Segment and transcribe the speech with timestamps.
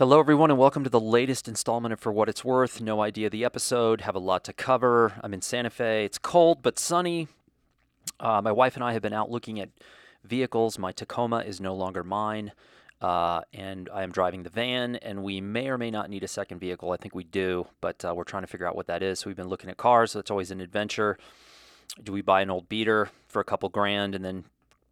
[0.00, 2.80] Hello, everyone, and welcome to the latest installment of For What It's Worth.
[2.80, 5.12] No idea the episode, have a lot to cover.
[5.22, 6.06] I'm in Santa Fe.
[6.06, 7.28] It's cold but sunny.
[8.18, 9.68] Uh, my wife and I have been out looking at
[10.24, 10.78] vehicles.
[10.78, 12.52] My Tacoma is no longer mine,
[13.02, 16.28] uh, and I am driving the van, and we may or may not need a
[16.28, 16.92] second vehicle.
[16.92, 19.18] I think we do, but uh, we're trying to figure out what that is.
[19.18, 21.18] So we've been looking at cars, so it's always an adventure.
[22.02, 24.44] Do we buy an old beater for a couple grand and then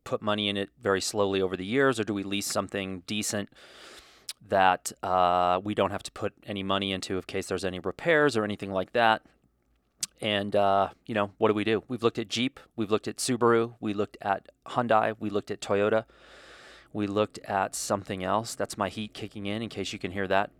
[0.04, 3.48] put money in it very slowly over the years, or do we lease something decent?
[4.46, 8.36] That uh, we don't have to put any money into in case there's any repairs
[8.36, 9.22] or anything like that.
[10.20, 11.84] And uh, you know, what do we do?
[11.88, 15.60] We've looked at Jeep, we've looked at Subaru, we looked at Hyundai, we looked at
[15.60, 16.04] Toyota,
[16.92, 18.54] we looked at something else.
[18.54, 19.62] That's my heat kicking in.
[19.62, 20.50] In case you can hear that,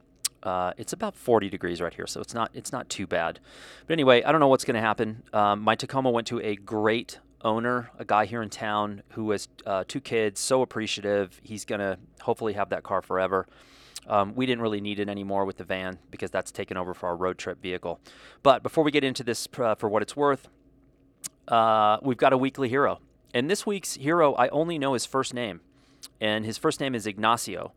[0.42, 3.40] uh, it's about 40 degrees right here, so it's not it's not too bad.
[3.86, 5.22] But anyway, I don't know what's going to happen.
[5.32, 9.48] Um, my Tacoma went to a great owner, a guy here in town who has
[9.66, 11.40] uh, two kids, so appreciative.
[11.42, 13.46] He's going to hopefully have that car forever.
[14.06, 17.08] Um, we didn't really need it anymore with the van because that's taken over for
[17.08, 18.00] our road trip vehicle.
[18.42, 20.48] But before we get into this, uh, for what it's worth,
[21.46, 23.00] uh, we've got a weekly hero.
[23.34, 25.60] And this week's hero, I only know his first name,
[26.20, 27.72] and his first name is Ignacio.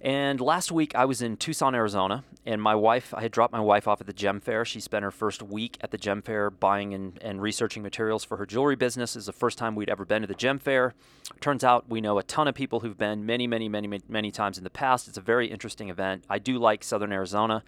[0.00, 3.60] And last week I was in Tucson, Arizona, and my wife, I had dropped my
[3.60, 4.64] wife off at the gem fair.
[4.64, 8.36] She spent her first week at the gem fair buying and, and researching materials for
[8.36, 9.14] her jewelry business.
[9.14, 10.94] Is the first time we'd ever been to the gem fair.
[11.40, 14.30] Turns out we know a ton of people who've been many, many, many, many, many
[14.32, 15.06] times in the past.
[15.06, 16.24] It's a very interesting event.
[16.28, 17.62] I do like Southern Arizona.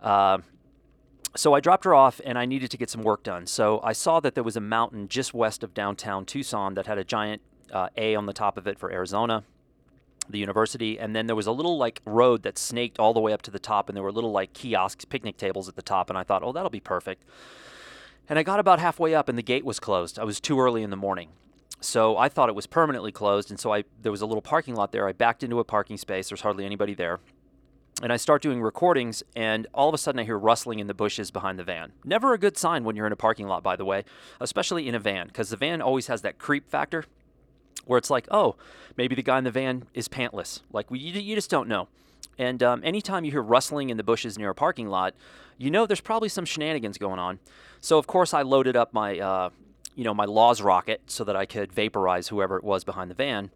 [0.00, 0.38] Uh,
[1.36, 3.46] so I dropped her off and I needed to get some work done.
[3.46, 6.98] So I saw that there was a mountain just west of downtown Tucson that had
[6.98, 9.44] a giant uh, A on the top of it for Arizona
[10.28, 13.32] the university, and then there was a little like road that snaked all the way
[13.32, 16.08] up to the top, and there were little like kiosks, picnic tables at the top,
[16.10, 17.24] and I thought, oh, that'll be perfect.
[18.28, 20.18] And I got about halfway up, and the gate was closed.
[20.18, 21.30] I was too early in the morning,
[21.80, 24.74] so I thought it was permanently closed, and so I there was a little parking
[24.74, 25.08] lot there.
[25.08, 26.28] I backed into a parking space.
[26.28, 27.20] There's hardly anybody there.
[28.02, 30.94] And I start doing recordings, and all of a sudden I hear rustling in the
[30.94, 31.92] bushes behind the van.
[32.04, 34.04] Never a good sign when you're in a parking lot, by the way,
[34.40, 37.04] especially in a van, because the van always has that creep factor
[37.84, 38.56] where it's like, oh,
[38.96, 40.60] maybe the guy in the van is pantless.
[40.72, 41.88] Like, we, you, you just don't know.
[42.38, 45.14] And um, anytime you hear rustling in the bushes near a parking lot,
[45.58, 47.38] you know there's probably some shenanigans going on.
[47.80, 49.50] So of course I loaded up my, uh,
[49.94, 53.14] you know, my Laws rocket so that I could vaporize whoever it was behind the
[53.14, 53.50] van,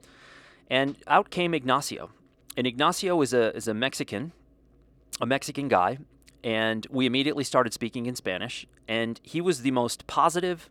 [0.68, 2.10] and out came Ignacio.
[2.56, 4.32] And Ignacio is a is a Mexican,
[5.20, 5.98] a Mexican guy,
[6.44, 8.66] and we immediately started speaking in Spanish.
[8.88, 10.68] And he was the most positive,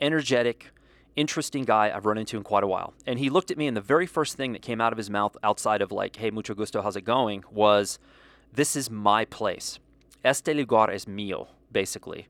[0.00, 0.70] energetic,
[1.16, 2.94] interesting guy I've run into in quite a while.
[3.06, 5.10] And he looked at me, and the very first thing that came out of his
[5.10, 7.98] mouth, outside of like, hey, mucho gusto, how's it going, was,
[8.52, 9.78] this is my place.
[10.24, 12.28] Este lugar es mío, basically.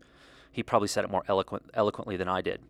[0.51, 2.61] He probably said it more eloquent, eloquently than I did.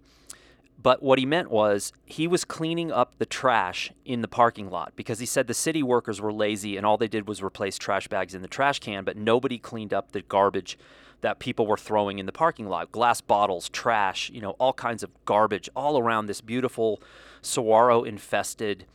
[0.82, 4.92] But what he meant was he was cleaning up the trash in the parking lot
[4.94, 8.08] because he said the city workers were lazy and all they did was replace trash
[8.08, 10.78] bags in the trash can, but nobody cleaned up the garbage
[11.20, 15.02] that people were throwing in the parking lot glass bottles, trash, you know, all kinds
[15.02, 17.02] of garbage all around this beautiful
[17.42, 18.86] saguaro infested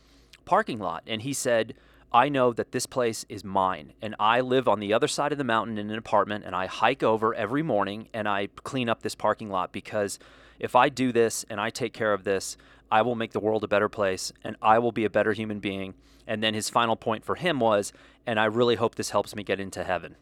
[0.44, 1.02] parking lot.
[1.06, 1.74] And he said,
[2.12, 3.94] I know that this place is mine.
[4.02, 6.66] And I live on the other side of the mountain in an apartment, and I
[6.66, 10.18] hike over every morning and I clean up this parking lot because
[10.58, 12.56] if I do this and I take care of this,
[12.90, 15.58] I will make the world a better place and I will be a better human
[15.58, 15.94] being.
[16.26, 17.92] And then his final point for him was,
[18.26, 20.16] and I really hope this helps me get into heaven.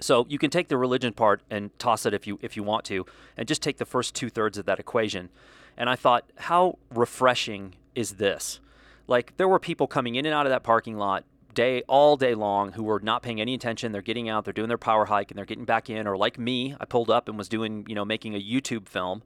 [0.00, 2.84] So you can take the religion part and toss it if you if you want
[2.86, 3.04] to,
[3.36, 5.28] and just take the first two thirds of that equation.
[5.76, 8.60] And I thought, how refreshing is this?
[9.06, 12.34] Like there were people coming in and out of that parking lot day all day
[12.34, 13.90] long who were not paying any attention.
[13.90, 16.06] They're getting out, they're doing their power hike, and they're getting back in.
[16.06, 19.22] Or like me, I pulled up and was doing you know making a YouTube film.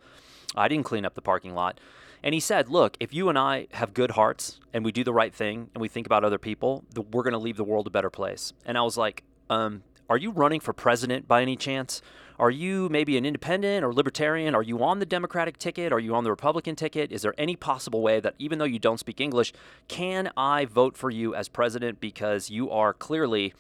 [0.57, 1.79] I didn't clean up the parking lot.
[2.23, 5.13] And he said, Look, if you and I have good hearts and we do the
[5.13, 7.91] right thing and we think about other people, we're going to leave the world a
[7.91, 8.53] better place.
[8.65, 9.83] And I was like, um,
[10.13, 12.03] are you running for president by any chance?
[12.39, 14.55] Are you maybe an independent or libertarian?
[14.55, 15.91] Are you on the Democratic ticket?
[15.91, 17.11] Are you on the Republican ticket?
[17.11, 19.55] Is there any possible way that even though you don't speak English,
[19.89, 23.55] can I vote for you as president because you are clearly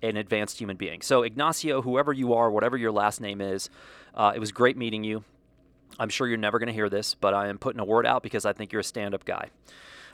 [0.00, 1.02] an advanced human being?
[1.02, 3.68] So, Ignacio, whoever you are, whatever your last name is,
[4.14, 5.24] uh, it was great meeting you.
[5.98, 8.22] I'm sure you're never going to hear this, but I am putting a word out
[8.22, 9.50] because I think you're a stand up guy.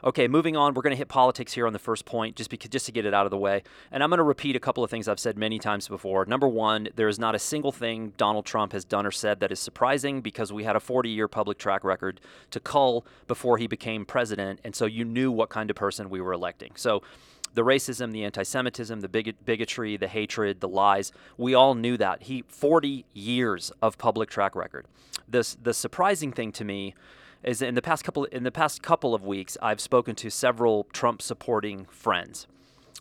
[0.05, 0.75] Okay, moving on.
[0.75, 3.07] We're going to hit politics here on the first point, just because just to get
[3.07, 3.63] it out of the way.
[3.93, 6.25] And I'm going to repeat a couple of things I've said many times before.
[6.25, 9.53] Number one, there is not a single thing Donald Trump has done or said that
[9.53, 12.21] is surprising because we had a 40-year public track record
[12.51, 16.21] to cull before he became president, and so you knew what kind of person we
[16.21, 16.73] were electing.
[16.75, 17.03] So
[17.55, 21.13] the racism, the anti-Semitism, the bigot- bigotry, the hatred, the lies.
[21.37, 22.25] We all knew that.
[22.25, 24.87] He 40 years of public track record.
[25.29, 26.95] This the surprising thing to me
[27.43, 30.85] is in the past couple in the past couple of weeks I've spoken to several
[30.93, 32.47] Trump supporting friends.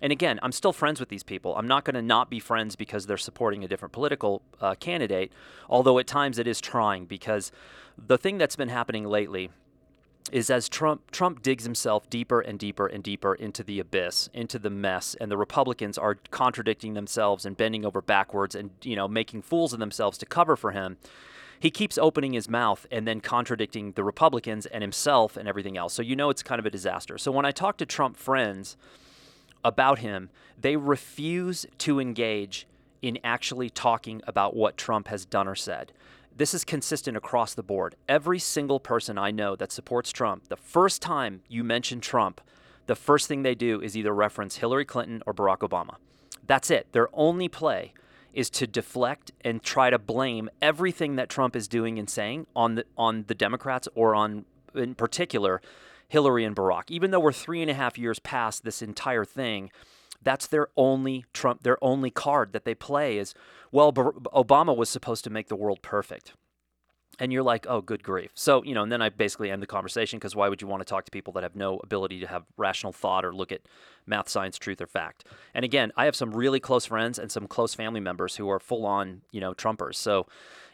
[0.01, 1.55] And again, I'm still friends with these people.
[1.55, 5.31] I'm not going to not be friends because they're supporting a different political uh, candidate,
[5.69, 7.51] although at times it is trying because
[7.97, 9.51] the thing that's been happening lately
[10.31, 14.57] is as Trump Trump digs himself deeper and deeper and deeper into the abyss, into
[14.59, 19.07] the mess, and the Republicans are contradicting themselves and bending over backwards and you know
[19.07, 20.97] making fools of themselves to cover for him.
[21.61, 25.93] He keeps opening his mouth and then contradicting the Republicans and himself and everything else.
[25.93, 27.19] So you know it's kind of a disaster.
[27.19, 28.75] So when I talk to Trump friends
[29.63, 32.65] about him, they refuse to engage
[33.03, 35.91] in actually talking about what Trump has done or said.
[36.35, 37.95] This is consistent across the board.
[38.09, 42.41] Every single person I know that supports Trump, the first time you mention Trump,
[42.87, 45.97] the first thing they do is either reference Hillary Clinton or Barack Obama.
[46.47, 46.87] That's it.
[46.91, 47.93] Their only play
[48.33, 52.75] is to deflect and try to blame everything that Trump is doing and saying on
[52.75, 55.61] the on the Democrats or on in particular
[56.07, 56.83] Hillary and Barack.
[56.89, 59.71] Even though we're three and a half years past this entire thing,
[60.21, 63.33] that's their only Trump, their only card that they play is,
[63.71, 66.33] well, Obama was supposed to make the world perfect.
[67.19, 68.31] And you're like, oh, good grief.
[68.33, 70.81] So, you know, and then I basically end the conversation because why would you want
[70.81, 73.61] to talk to people that have no ability to have rational thought or look at
[74.07, 75.25] math, science, truth, or fact?
[75.53, 78.59] And again, I have some really close friends and some close family members who are
[78.59, 79.95] full on, you know, Trumpers.
[79.95, 80.25] So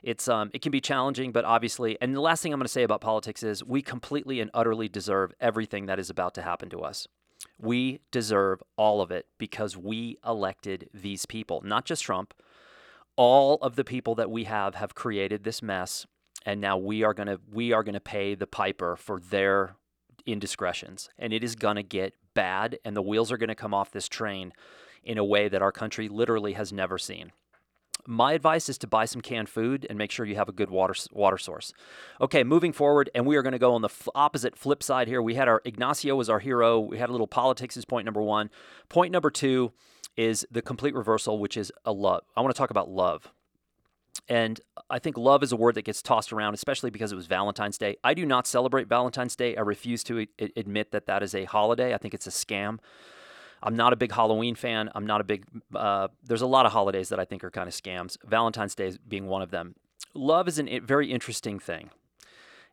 [0.03, 2.71] it's um, it can be challenging, but obviously, and the last thing I'm going to
[2.71, 6.69] say about politics is we completely and utterly deserve everything that is about to happen
[6.69, 7.07] to us.
[7.59, 12.33] We deserve all of it because we elected these people, not just Trump.
[13.15, 16.05] All of the people that we have have created this mess,
[16.47, 19.75] and now we are gonna we are gonna pay the piper for their
[20.25, 24.07] indiscretions, and it is gonna get bad, and the wheels are gonna come off this
[24.07, 24.53] train
[25.03, 27.31] in a way that our country literally has never seen
[28.07, 30.69] my advice is to buy some canned food and make sure you have a good
[30.69, 31.73] water water source.
[32.21, 35.09] Okay, moving forward, and we are going to go on the f- opposite flip side
[35.09, 35.21] here.
[35.21, 36.79] We had our Ignacio was our hero.
[36.79, 38.49] We had a little politics is point number one.
[38.87, 39.73] Point number two
[40.15, 42.23] is the complete reversal, which is a love.
[42.35, 43.31] I want to talk about love.
[44.29, 44.59] And
[44.89, 47.77] I think love is a word that gets tossed around, especially because it was Valentine's
[47.77, 47.95] Day.
[48.03, 49.55] I do not celebrate Valentine's Day.
[49.55, 51.93] I refuse to admit that that is a holiday.
[51.93, 52.79] I think it's a scam.
[53.63, 54.89] I'm not a big Halloween fan.
[54.93, 55.45] I'm not a big.
[55.73, 58.17] Uh, there's a lot of holidays that I think are kind of scams.
[58.25, 59.75] Valentine's Day being one of them.
[60.13, 61.89] Love is a very interesting thing,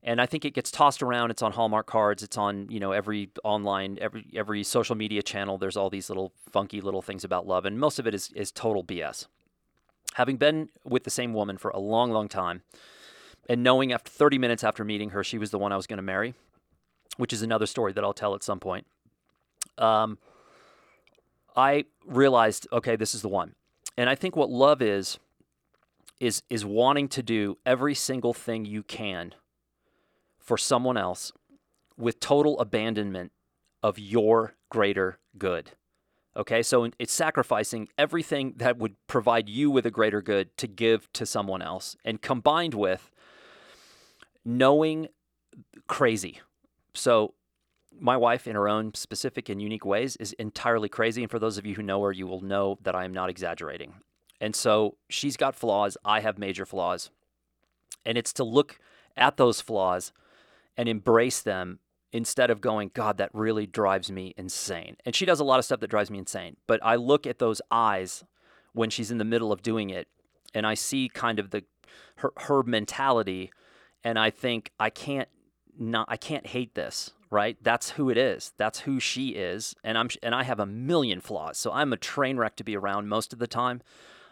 [0.02, 1.30] and I think it gets tossed around.
[1.30, 2.22] It's on Hallmark cards.
[2.22, 5.56] It's on you know every online, every every social media channel.
[5.56, 8.52] There's all these little funky little things about love, and most of it is is
[8.52, 9.26] total BS.
[10.14, 12.62] Having been with the same woman for a long, long time,
[13.48, 15.98] and knowing after 30 minutes after meeting her, she was the one I was going
[15.98, 16.34] to marry,
[17.16, 18.86] which is another story that I'll tell at some point.
[19.78, 20.18] Um,
[21.56, 23.54] I realized, okay, this is the one.
[23.96, 25.18] And I think what love is
[26.20, 29.34] is is wanting to do every single thing you can
[30.38, 31.32] for someone else
[31.96, 33.32] with total abandonment
[33.82, 35.72] of your greater good.
[36.36, 36.62] Okay?
[36.62, 41.26] So it's sacrificing everything that would provide you with a greater good to give to
[41.26, 43.10] someone else and combined with
[44.44, 45.08] knowing
[45.86, 46.40] crazy.
[46.94, 47.34] So
[47.98, 51.22] my wife, in her own specific and unique ways, is entirely crazy.
[51.22, 53.30] And for those of you who know her, you will know that I am not
[53.30, 53.94] exaggerating.
[54.40, 55.96] And so she's got flaws.
[56.04, 57.10] I have major flaws.
[58.04, 58.78] And it's to look
[59.16, 60.12] at those flaws
[60.76, 61.78] and embrace them
[62.14, 64.96] instead of going, God, that really drives me insane.
[65.04, 66.56] And she does a lot of stuff that drives me insane.
[66.68, 68.22] But I look at those eyes
[68.72, 70.06] when she's in the middle of doing it
[70.54, 71.64] and I see kind of the
[72.18, 73.50] her, her mentality
[74.04, 75.28] and I think I can't
[75.76, 77.56] not I can't hate this right?
[77.60, 78.52] That's who it is.
[78.58, 79.74] That's who she is.
[79.82, 81.58] And I'm and I have a million flaws.
[81.58, 83.82] So I'm a train wreck to be around most of the time.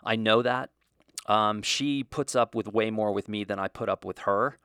[0.05, 0.71] I know that.
[1.27, 4.59] Um, she puts up with way more with me than I put up with her.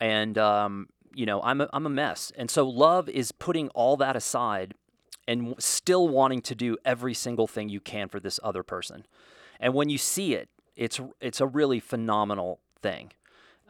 [0.00, 2.32] And um, you know, I'm a, I'm a mess.
[2.36, 4.74] And so love is putting all that aside
[5.26, 9.06] and still wanting to do every single thing you can for this other person.
[9.60, 13.12] And when you see it, it's it's a really phenomenal thing.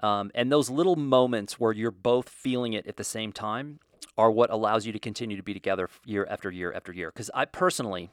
[0.03, 3.79] Um, and those little moments where you're both feeling it at the same time
[4.17, 7.11] are what allows you to continue to be together year after year after year.
[7.11, 8.11] Because I personally,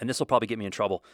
[0.00, 1.04] and this will probably get me in trouble,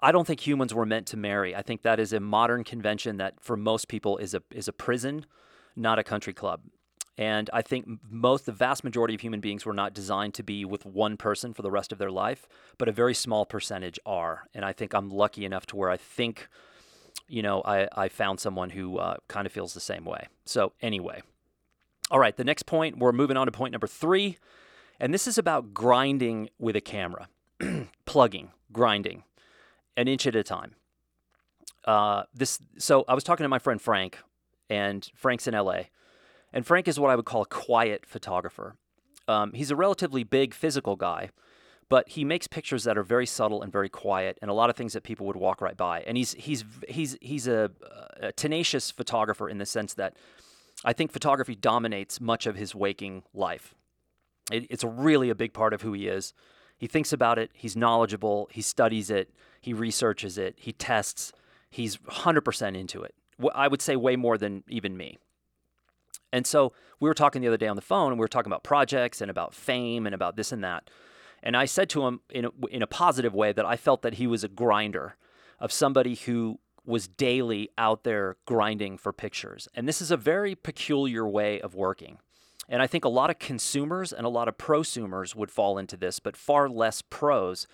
[0.00, 1.54] I don't think humans were meant to marry.
[1.54, 4.72] I think that is a modern convention that for most people is a is a
[4.72, 5.26] prison,
[5.76, 6.62] not a country club.
[7.18, 10.64] And I think most, the vast majority of human beings were not designed to be
[10.64, 14.48] with one person for the rest of their life, but a very small percentage are.
[14.54, 16.48] And I think I'm lucky enough to where I think,
[17.28, 20.28] you know, I, I found someone who uh, kind of feels the same way.
[20.46, 21.22] So, anyway,
[22.10, 24.38] all right, the next point, we're moving on to point number three.
[24.98, 27.28] And this is about grinding with a camera,
[28.06, 29.24] plugging, grinding,
[29.96, 30.76] an inch at a time.
[31.84, 34.18] Uh, this so I was talking to my friend Frank,
[34.70, 35.84] and Frank's in LA,
[36.52, 38.76] and Frank is what I would call a quiet photographer.
[39.28, 41.30] Um, he's a relatively big physical guy,
[41.88, 44.76] but he makes pictures that are very subtle and very quiet, and a lot of
[44.76, 46.00] things that people would walk right by.
[46.00, 47.70] And he's he's he's he's a,
[48.20, 50.16] a tenacious photographer in the sense that
[50.84, 53.74] I think photography dominates much of his waking life.
[54.50, 56.34] It, it's really a big part of who he is.
[56.78, 57.50] He thinks about it.
[57.54, 58.48] He's knowledgeable.
[58.50, 59.32] He studies it.
[59.60, 60.56] He researches it.
[60.58, 61.32] He tests.
[61.70, 63.14] He's 100% into it.
[63.54, 65.18] I would say way more than even me.
[66.32, 68.50] And so we were talking the other day on the phone, and we were talking
[68.50, 70.88] about projects and about fame and about this and that.
[71.42, 74.14] And I said to him in a, in a positive way that I felt that
[74.14, 75.16] he was a grinder
[75.58, 79.68] of somebody who was daily out there grinding for pictures.
[79.74, 82.18] And this is a very peculiar way of working.
[82.68, 85.96] And I think a lot of consumers and a lot of prosumers would fall into
[85.96, 87.66] this, but far less pros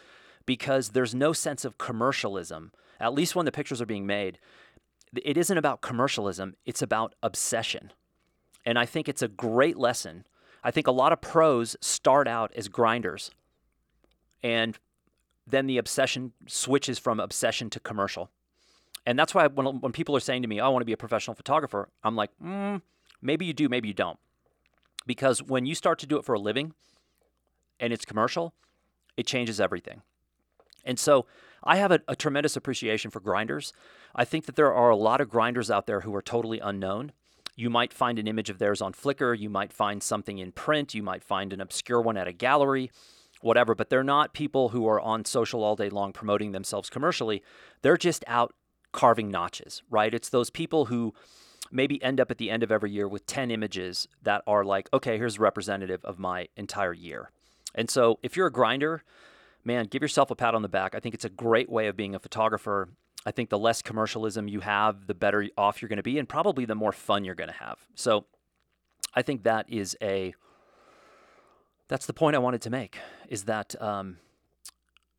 [0.46, 4.38] because there's no sense of commercialism, at least when the pictures are being made.
[5.22, 7.92] It isn't about commercialism, it's about obsession.
[8.64, 10.26] And I think it's a great lesson.
[10.62, 13.30] I think a lot of pros start out as grinders
[14.42, 14.78] and
[15.46, 18.30] then the obsession switches from obsession to commercial.
[19.06, 20.92] And that's why when, when people are saying to me, oh, I want to be
[20.92, 22.82] a professional photographer, I'm like, mm,
[23.22, 24.18] maybe you do, maybe you don't.
[25.06, 26.74] Because when you start to do it for a living
[27.80, 28.52] and it's commercial,
[29.16, 30.02] it changes everything.
[30.84, 31.26] And so
[31.64, 33.72] I have a, a, tremendous appreciation for grinders.
[34.14, 37.12] I think that there are a lot of grinders out there who are totally unknown.
[37.58, 40.94] You might find an image of theirs on Flickr, you might find something in print,
[40.94, 42.90] you might find an obscure one at a gallery
[43.40, 47.42] whatever, but they're not people who are on social all day long promoting themselves commercially.
[47.82, 48.54] They're just out
[48.92, 50.12] carving notches, right?
[50.12, 51.14] It's those people who
[51.70, 54.88] maybe end up at the end of every year with 10 images that are like,
[54.92, 57.30] okay, here's representative of my entire year.
[57.74, 59.02] And so if you're a grinder,
[59.64, 60.94] man, give yourself a pat on the back.
[60.94, 62.88] I think it's a great way of being a photographer.
[63.26, 66.28] I think the less commercialism you have, the better off you're going to be, and
[66.28, 67.78] probably the more fun you're going to have.
[67.94, 68.26] So
[69.14, 70.34] I think that is a
[71.88, 72.98] that's the point I wanted to make
[73.28, 74.18] is that um,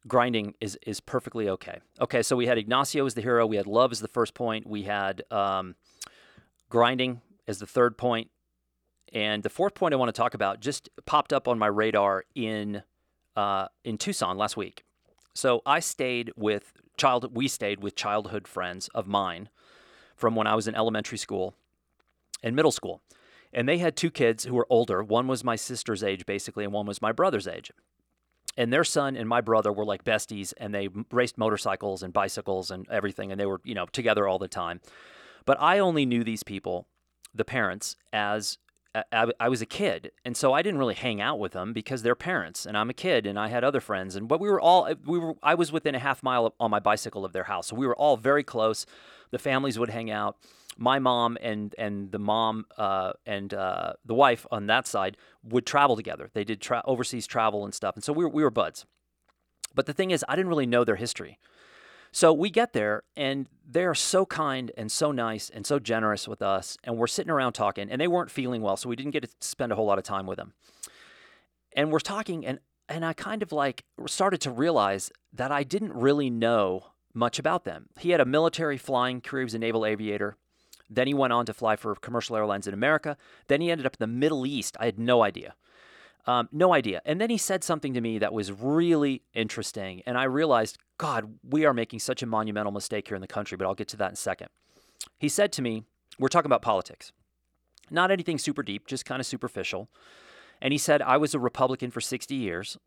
[0.07, 1.79] grinding is is perfectly okay.
[1.99, 4.67] Okay, so we had Ignacio as the hero, we had love as the first point,
[4.67, 5.75] we had um,
[6.69, 8.29] grinding as the third point,
[9.11, 12.25] and the fourth point I want to talk about just popped up on my radar
[12.35, 12.83] in
[13.35, 14.83] uh, in Tucson last week.
[15.33, 17.35] So I stayed with child.
[17.35, 19.49] We stayed with childhood friends of mine
[20.15, 21.55] from when I was in elementary school
[22.43, 23.01] and middle school.
[23.51, 25.01] And they had two kids who were older.
[25.01, 27.71] One was my sister's age, basically, and one was my brother's age.
[28.57, 32.69] And their son and my brother were like besties, and they raced motorcycles and bicycles
[32.69, 34.81] and everything, and they were, you know, together all the time.
[35.45, 36.85] But I only knew these people,
[37.33, 38.57] the parents, as
[38.95, 42.01] I, I, was a kid, and so I didn't really hang out with them because
[42.01, 44.59] they're parents, and I'm a kid, and I had other friends, and but we were
[44.59, 45.35] all we were.
[45.43, 47.95] I was within a half mile on my bicycle of their house, so we were
[47.95, 48.87] all very close.
[49.29, 50.37] The families would hang out,
[50.79, 55.65] my mom and and the mom uh, and uh, the wife on that side would
[55.65, 56.31] travel together.
[56.33, 58.85] They did tra- overseas travel and stuff, and so we were, we were buds.
[59.75, 61.37] But the thing is, I didn't really know their history.
[62.11, 66.27] So we get there, and they are so kind and so nice and so generous
[66.27, 66.77] with us.
[66.83, 69.29] And we're sitting around talking, and they weren't feeling well, so we didn't get to
[69.41, 70.53] spend a whole lot of time with them.
[71.75, 75.93] And we're talking, and and I kind of like started to realize that I didn't
[75.93, 77.89] really know much about them.
[77.99, 80.35] He had a military flying career; he was a naval aviator.
[80.89, 83.15] Then he went on to fly for commercial airlines in America.
[83.47, 84.75] Then he ended up in the Middle East.
[84.79, 85.53] I had no idea.
[86.25, 87.01] Um, no idea.
[87.05, 90.03] And then he said something to me that was really interesting.
[90.05, 93.57] And I realized, God, we are making such a monumental mistake here in the country,
[93.57, 94.49] but I'll get to that in a second.
[95.17, 95.83] He said to me,
[96.19, 97.11] We're talking about politics.
[97.89, 99.89] Not anything super deep, just kind of superficial.
[100.61, 102.77] And he said, I was a Republican for 60 years.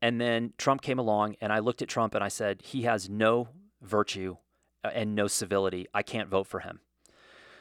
[0.00, 3.08] And then Trump came along, and I looked at Trump and I said, He has
[3.08, 3.48] no
[3.82, 4.36] virtue
[4.84, 5.86] uh, and no civility.
[5.92, 6.80] I can't vote for him.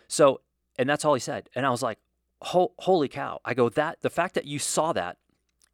[0.08, 0.42] So,
[0.78, 1.50] and that's all he said.
[1.56, 2.00] And I was like,
[2.42, 3.40] holy cow.
[3.44, 5.18] I go, that the fact that you saw that,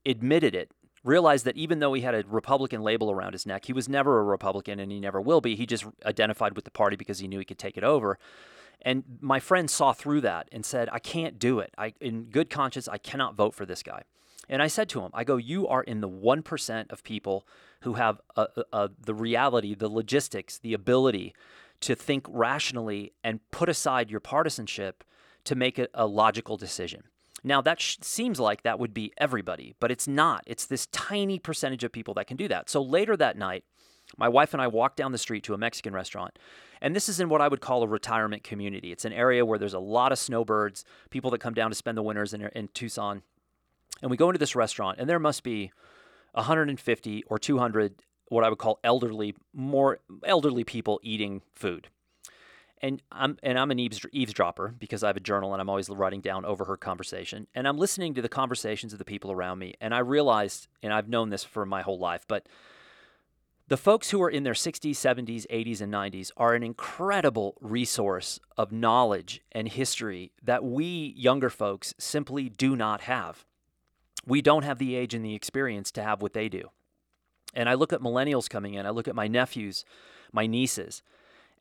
[0.06, 0.72] admitted it,
[1.04, 4.20] realized that even though he had a Republican label around his neck, he was never
[4.20, 5.56] a Republican and he never will be.
[5.56, 8.18] He just identified with the party because he knew he could take it over.
[8.82, 11.74] And my friend saw through that and said, I can't do it.
[11.78, 14.04] I, in good conscience, I cannot vote for this guy.
[14.50, 17.48] And I said to him, I go, you are in the 1% of people
[17.82, 21.34] who have a, a, the reality, the logistics, the ability
[21.82, 25.04] to think rationally and put aside your partisanship
[25.46, 27.04] to make a, a logical decision.
[27.44, 30.44] Now, that sh- seems like that would be everybody, but it's not.
[30.48, 32.70] It's this tiny percentage of people that can do that.
[32.70, 33.66] So later that night,
[34.18, 36.38] my wife and I walked down the street to a Mexican restaurant.
[36.82, 38.92] And this is in what I would call a retirement community.
[38.92, 41.98] It's an area where there's a lot of snowbirds, people that come down to spend
[41.98, 43.24] the winters in, in Tucson.
[44.02, 45.72] And we go into this restaurant, and there must be
[46.34, 47.96] 150 or 200
[48.30, 51.90] what I would call elderly, more elderly people eating food.
[52.84, 56.20] And I'm and I'm an eavesdropper because I have a journal and I'm always writing
[56.20, 57.48] down over her conversation.
[57.56, 60.94] And I'm listening to the conversations of the people around me, and I realized, and
[60.94, 62.48] I've known this for my whole life, but
[63.70, 68.42] the folks who are in their 60s, 70s, 80s, and 90s are an incredible resource
[68.58, 73.46] of knowledge and history that we younger folks simply do not have.
[74.26, 76.72] We don't have the age and the experience to have what they do.
[77.54, 79.86] And I look at millennials coming in, I look at my nephews,
[80.34, 81.02] my nieces,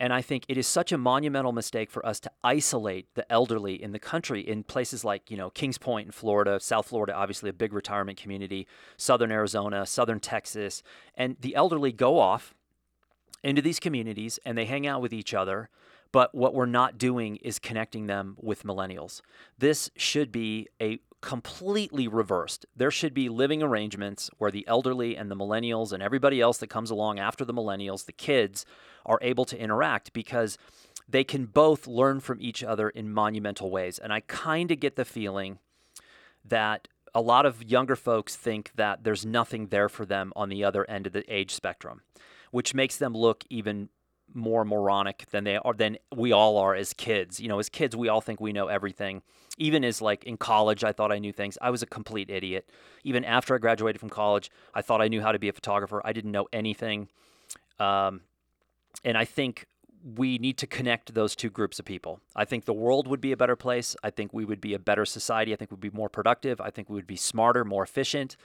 [0.01, 3.81] and I think it is such a monumental mistake for us to isolate the elderly
[3.81, 7.51] in the country in places like, you know, Kings Point in Florida, South Florida, obviously
[7.51, 10.83] a big retirement community, Southern Arizona, Southern Texas.
[11.15, 12.55] And the elderly go off
[13.45, 15.69] into these communities and they hang out with each other.
[16.11, 19.23] But what we're not doing is connecting them with millennials.
[19.59, 22.67] This should be a completely reversed.
[22.77, 26.69] There should be living arrangements where the elderly and the millennials and everybody else that
[26.69, 28.67] comes along after the millennials, the kids,
[29.07, 30.59] are able to interact because
[31.09, 33.99] they can both learn from each other in monumental ways.
[33.99, 35.59] And I kind of get the feeling
[36.45, 40.65] that a lot of younger folks think that there's nothing there for them on the
[40.65, 42.03] other end of the age spectrum,
[42.51, 43.91] which makes them look even
[44.35, 47.41] more moronic than they are than we all are as kids.
[47.41, 49.23] You know, as kids we all think we know everything.
[49.59, 51.59] Even as like in college I thought I knew things.
[51.61, 52.69] I was a complete idiot.
[53.05, 56.01] Even after I graduated from college, I thought I knew how to be a photographer.
[56.05, 57.09] I didn't know anything.
[57.79, 58.23] Um,
[59.05, 59.67] and I think
[60.05, 62.21] we need to connect those two groups of people.
[62.35, 63.95] I think the world would be a better place.
[64.03, 65.53] I think we would be a better society.
[65.53, 66.61] I think we'd be more productive.
[66.61, 68.37] I think we would be smarter, more efficient.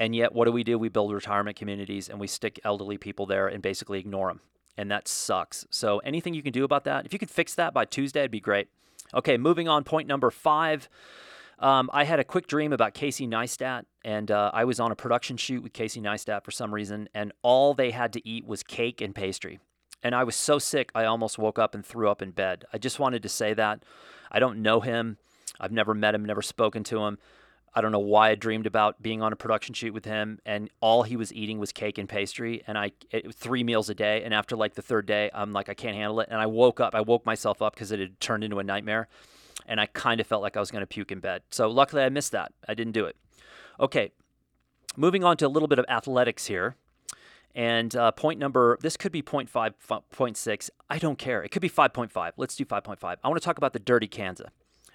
[0.00, 0.78] And yet, what do we do?
[0.78, 4.40] We build retirement communities and we stick elderly people there and basically ignore them
[4.78, 5.66] and that sucks.
[5.68, 8.30] So anything you can do about that, if you could fix that by Tuesday, it'd
[8.30, 8.68] be great.
[9.12, 9.84] Okay, moving on.
[9.84, 10.88] Point number five.
[11.58, 14.96] Um, I had a quick dream about Casey Neistat, and uh, I was on a
[14.96, 18.62] production shoot with Casey Neistat for some reason, and all they had to eat was
[18.62, 19.58] cake and pastry.
[20.04, 22.64] And I was so sick, I almost woke up and threw up in bed.
[22.72, 23.82] I just wanted to say that.
[24.30, 25.18] I don't know him.
[25.58, 27.18] I've never met him, never spoken to him.
[27.74, 30.70] I don't know why I dreamed about being on a production shoot with him, and
[30.80, 34.22] all he was eating was cake and pastry, and I it, three meals a day.
[34.24, 36.80] And after like the third day, I'm like, I can't handle it, and I woke
[36.80, 36.94] up.
[36.94, 39.08] I woke myself up because it had turned into a nightmare,
[39.66, 41.42] and I kind of felt like I was going to puke in bed.
[41.50, 42.52] So luckily, I missed that.
[42.68, 43.16] I didn't do it.
[43.80, 44.12] Okay,
[44.96, 46.76] moving on to a little bit of athletics here.
[47.54, 50.70] And uh, point number, this could be 0.5, 0.6.
[50.88, 51.42] I don't care.
[51.42, 52.32] It could be 5.5.
[52.36, 53.02] Let's do 5.5.
[53.02, 54.48] I want to talk about the Dirty Kanza.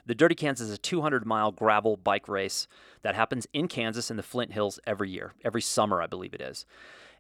[0.06, 2.68] The Dirty Kanza is a 200 mile gravel bike race
[3.04, 6.42] that happens in Kansas in the Flint Hills every year, every summer, I believe it
[6.42, 6.66] is.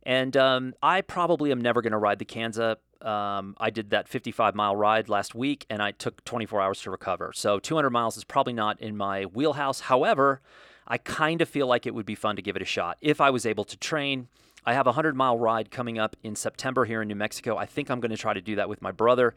[0.03, 2.75] And um, I probably am never going to ride the Kanza.
[3.01, 6.91] Um, I did that 55 mile ride last week and I took 24 hours to
[6.91, 7.31] recover.
[7.33, 9.81] So 200 miles is probably not in my wheelhouse.
[9.81, 10.41] However,
[10.87, 13.21] I kind of feel like it would be fun to give it a shot if
[13.21, 14.27] I was able to train.
[14.65, 17.57] I have a 100 mile ride coming up in September here in New Mexico.
[17.57, 19.35] I think I'm going to try to do that with my brother.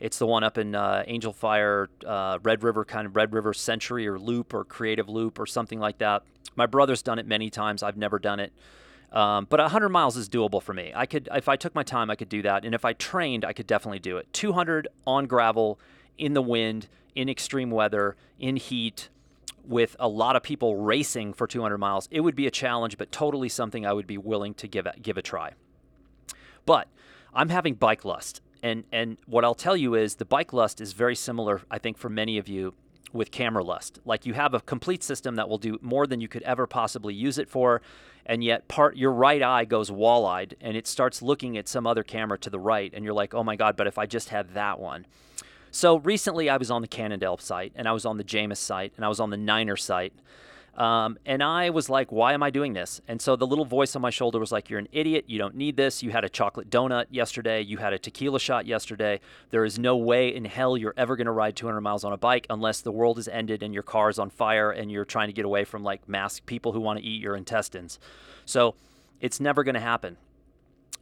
[0.00, 3.52] It's the one up in uh, Angel Fire, uh, Red River, kind of Red River
[3.52, 6.22] Century or Loop or Creative Loop or something like that.
[6.56, 7.82] My brother's done it many times.
[7.82, 8.52] I've never done it.
[9.12, 10.92] Um, but 100 miles is doable for me.
[10.94, 12.64] I could, if I took my time, I could do that.
[12.64, 14.32] And if I trained, I could definitely do it.
[14.32, 15.78] 200 on gravel,
[16.16, 19.08] in the wind, in extreme weather, in heat,
[19.64, 22.08] with a lot of people racing for 200 miles.
[22.10, 24.94] It would be a challenge, but totally something I would be willing to give a,
[25.00, 25.52] give a try.
[26.64, 26.88] But
[27.34, 28.40] I'm having bike lust.
[28.62, 31.98] And and what I'll tell you is the bike lust is very similar, I think,
[31.98, 32.74] for many of you
[33.12, 33.98] with camera lust.
[34.04, 37.14] Like you have a complete system that will do more than you could ever possibly
[37.14, 37.82] use it for,
[38.24, 42.04] and yet part your right eye goes wall-eyed and it starts looking at some other
[42.04, 44.54] camera to the right, and you're like, oh my god, but if I just had
[44.54, 45.06] that one.
[45.72, 48.92] So recently, I was on the Cannondale site, and I was on the Jamis site,
[48.96, 50.12] and I was on the Niner site.
[50.76, 53.00] Um, and I was like, why am I doing this?
[53.08, 55.24] And so the little voice on my shoulder was like, you're an idiot.
[55.26, 56.02] You don't need this.
[56.02, 57.60] You had a chocolate donut yesterday.
[57.60, 59.20] You had a tequila shot yesterday.
[59.50, 62.16] There is no way in hell you're ever going to ride 200 miles on a
[62.16, 65.28] bike unless the world is ended and your car is on fire and you're trying
[65.28, 67.98] to get away from like masked people who want to eat your intestines.
[68.44, 68.76] So
[69.20, 70.16] it's never going to happen.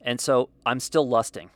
[0.00, 1.50] And so I'm still lusting.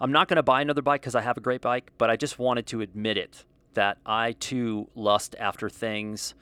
[0.00, 2.16] I'm not going to buy another bike because I have a great bike, but I
[2.16, 6.34] just wanted to admit it that I too lust after things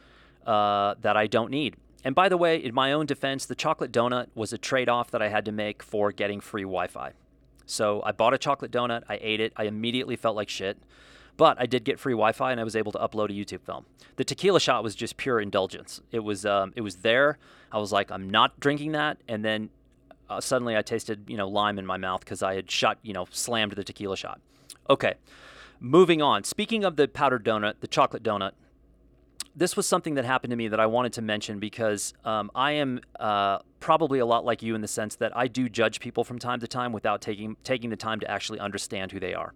[0.46, 1.76] uh, that I don't need.
[2.05, 5.11] And by the way, in my own defense, the chocolate donut was a trade off
[5.12, 7.12] that I had to make for getting free Wi Fi.
[7.64, 10.78] So I bought a chocolate donut, I ate it, I immediately felt like shit.
[11.37, 13.87] But I did get free Wi-Fi, and I was able to upload a YouTube film.
[14.16, 16.00] The tequila shot was just pure indulgence.
[16.11, 17.38] It was um, it was there.
[17.70, 19.70] I was like, I'm not drinking that, and then
[20.28, 23.14] uh, suddenly I tasted you know lime in my mouth because I had shot you
[23.14, 24.40] know slammed the tequila shot.
[24.90, 25.14] Okay,
[25.81, 26.44] moving on.
[26.44, 28.52] Speaking of the powdered donut, the chocolate donut,
[29.54, 32.72] this was something that happened to me that I wanted to mention because um, I
[32.72, 36.24] am uh, probably a lot like you in the sense that I do judge people
[36.24, 39.52] from time to time without taking taking the time to actually understand who they are.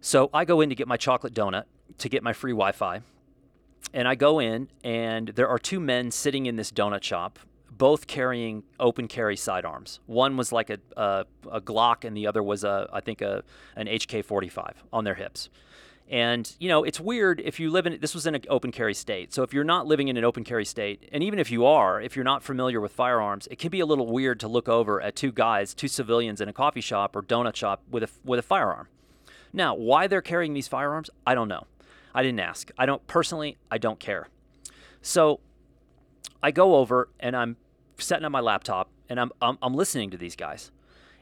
[0.00, 1.64] So I go in to get my chocolate donut
[1.98, 3.00] to get my free Wi Fi.
[3.92, 7.38] And I go in, and there are two men sitting in this donut shop,
[7.70, 10.00] both carrying open carry sidearms.
[10.06, 13.44] One was like a, a, a Glock, and the other was, a, I think, a,
[13.76, 15.50] an HK 45 on their hips.
[16.08, 18.94] And you know, it's weird if you live in this was in an open carry
[18.94, 19.34] state.
[19.34, 22.00] So if you're not living in an open carry state, and even if you are,
[22.00, 25.00] if you're not familiar with firearms, it can be a little weird to look over
[25.00, 28.38] at two guys, two civilians in a coffee shop or donut shop with a with
[28.38, 28.88] a firearm.
[29.52, 31.66] Now, why they're carrying these firearms, I don't know.
[32.14, 32.70] I didn't ask.
[32.78, 34.28] I don't personally, I don't care.
[35.02, 35.40] So
[36.42, 37.56] I go over and I'm
[37.98, 40.70] setting up my laptop and I'm, I'm, I'm listening to these guys.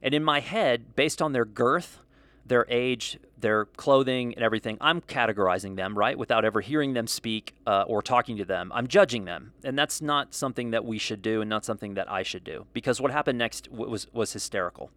[0.02, 1.98] And in my head, based on their girth,
[2.46, 6.18] their age, their clothing, and everything, I'm categorizing them, right?
[6.18, 8.70] Without ever hearing them speak uh, or talking to them.
[8.74, 9.52] I'm judging them.
[9.64, 12.66] And that's not something that we should do and not something that I should do
[12.72, 14.90] because what happened next was, was hysterical.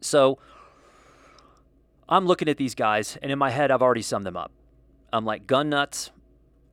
[0.00, 0.38] So
[2.08, 4.52] I'm looking at these guys, and in my head, I've already summed them up.
[5.12, 6.10] I'm like gun nuts,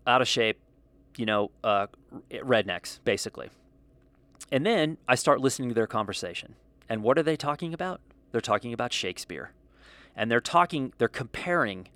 [0.08, 0.60] out of shape,
[1.17, 1.88] you know, uh,
[2.32, 3.50] rednecks, basically.
[4.52, 6.56] And then I start listening to their conversation.
[6.89, 8.02] And what are they talking about?
[8.32, 9.52] They're talking about Shakespeare
[10.15, 11.88] and they're talking, they're comparing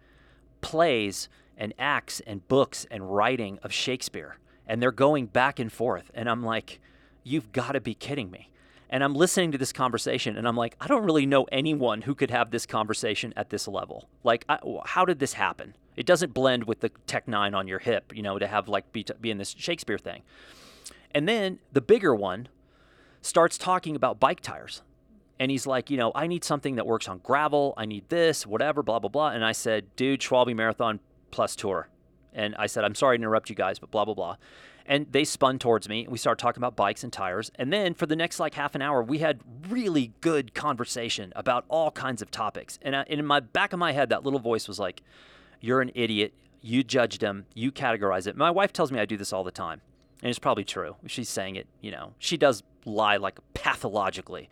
[0.62, 6.12] plays and acts and books and writing of Shakespeare, and they're going back and forth.
[6.14, 6.80] And I'm like,
[7.24, 8.52] you've got to be kidding me.
[8.90, 12.16] And I'm listening to this conversation, and I'm like, I don't really know anyone who
[12.16, 14.08] could have this conversation at this level.
[14.24, 15.76] Like, I, how did this happen?
[15.98, 18.94] It doesn't blend with the Tech Nine on your hip, you know, to have like
[18.94, 20.22] be, be in this Shakespeare thing.
[21.14, 22.48] And then the bigger one
[23.22, 24.84] starts talking about bike tires
[25.40, 27.74] and he's like, you know, I need something that works on gravel.
[27.78, 29.30] I need this, whatever, blah, blah, blah.
[29.30, 31.00] And I said, dude, Schwalbe Marathon
[31.32, 31.90] plus tour.
[32.34, 34.38] And I said, I'm sorry to interrupt you guys, but blah, blah, blah.
[34.86, 37.52] And they spun towards me and we started talking about bikes and tires.
[37.56, 41.66] And then for the next like half an hour, we had really good conversation about
[41.68, 42.80] all kinds of topics.
[42.82, 45.04] And, I, and in my back of my head, that little voice was like,
[45.60, 46.34] you're an idiot.
[46.62, 47.46] You judged him.
[47.54, 48.38] You categorize it.
[48.38, 49.82] My wife tells me I do this all the time.
[50.22, 50.96] And it's probably true.
[51.06, 54.50] She's saying it, you know, she does lie like pathologically.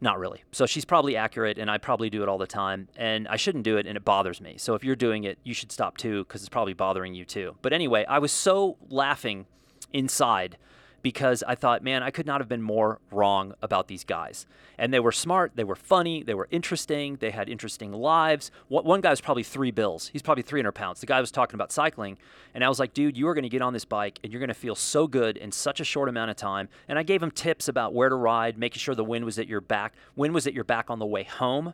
[0.00, 0.44] Not really.
[0.52, 3.64] So she's probably accurate, and I probably do it all the time, and I shouldn't
[3.64, 4.56] do it, and it bothers me.
[4.58, 7.56] So if you're doing it, you should stop too, because it's probably bothering you too.
[7.62, 9.46] But anyway, I was so laughing
[9.92, 10.58] inside
[11.06, 14.44] because I thought, man, I could not have been more wrong about these guys.
[14.76, 18.50] And they were smart, they were funny, they were interesting, they had interesting lives.
[18.66, 20.08] One guy was probably three bills.
[20.08, 20.98] He's probably 300 pounds.
[20.98, 22.18] The guy was talking about cycling.
[22.54, 24.40] And I was like, dude, you are going to get on this bike and you're
[24.40, 26.68] going to feel so good in such a short amount of time.
[26.88, 29.46] And I gave him tips about where to ride, making sure the wind was at
[29.46, 29.94] your back.
[30.16, 31.72] Wind was at your back on the way home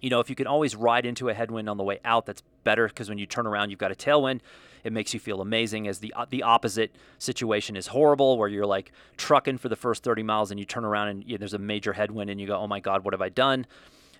[0.00, 2.42] you know, if you can always ride into a headwind on the way out, that's
[2.64, 4.40] better because when you turn around, you've got a tailwind.
[4.82, 5.86] It makes you feel amazing.
[5.88, 10.02] As the uh, the opposite situation is horrible, where you're like trucking for the first
[10.02, 12.46] 30 miles and you turn around and you know, there's a major headwind and you
[12.46, 13.66] go, oh my God, what have I done?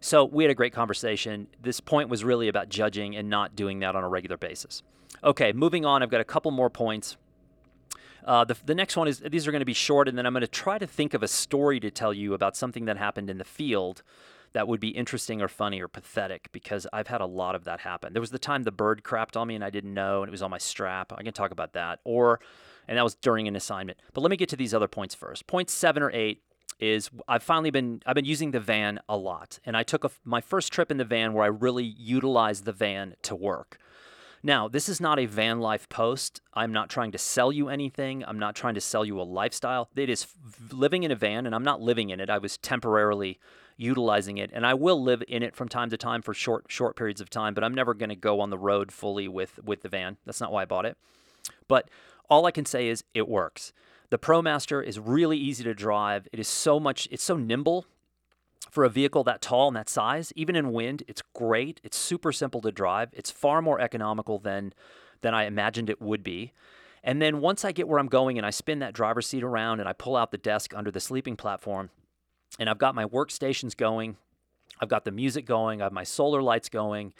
[0.00, 1.46] So we had a great conversation.
[1.62, 4.82] This point was really about judging and not doing that on a regular basis.
[5.22, 6.02] Okay, moving on.
[6.02, 7.16] I've got a couple more points.
[8.24, 10.32] Uh, the, the next one is these are going to be short, and then I'm
[10.32, 13.30] going to try to think of a story to tell you about something that happened
[13.30, 14.02] in the field
[14.52, 17.80] that would be interesting or funny or pathetic because I've had a lot of that
[17.80, 18.12] happen.
[18.12, 20.32] There was the time the bird crapped on me and I didn't know and it
[20.32, 21.12] was on my strap.
[21.16, 22.00] I can talk about that.
[22.04, 22.40] Or,
[22.88, 23.98] and that was during an assignment.
[24.12, 25.46] But let me get to these other points first.
[25.46, 26.42] Point seven or eight
[26.80, 30.10] is I've finally been I've been using the van a lot, and I took a,
[30.24, 33.78] my first trip in the van where I really utilized the van to work.
[34.42, 36.40] Now, this is not a van life post.
[36.54, 38.24] I'm not trying to sell you anything.
[38.24, 39.90] I'm not trying to sell you a lifestyle.
[39.94, 40.26] It is
[40.72, 42.30] living in a van, and I'm not living in it.
[42.30, 43.38] I was temporarily
[43.80, 46.96] utilizing it, and I will live in it from time to time for short short
[46.96, 47.54] periods of time.
[47.54, 50.18] But I'm never going to go on the road fully with with the van.
[50.26, 50.96] That's not why I bought it.
[51.66, 51.88] But
[52.28, 53.72] all I can say is it works.
[54.10, 56.28] The ProMaster is really easy to drive.
[56.32, 57.08] It is so much.
[57.10, 57.86] It's so nimble
[58.70, 60.32] for a vehicle that tall and that size.
[60.36, 61.80] Even in wind, it's great.
[61.82, 63.10] It's super simple to drive.
[63.12, 64.74] It's far more economical than
[65.22, 66.52] than I imagined it would be.
[67.02, 69.80] And then once I get where I'm going and I spin that driver's seat around
[69.80, 71.90] and I pull out the desk under the sleeping platform,
[72.58, 74.16] and I've got my workstations going.
[74.80, 75.80] I've got the music going.
[75.80, 77.12] I have my solar lights going.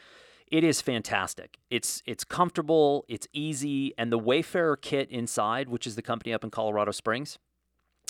[0.51, 1.59] It is fantastic.
[1.71, 3.05] It's it's comfortable.
[3.09, 7.39] It's easy, and the Wayfarer kit inside, which is the company up in Colorado Springs,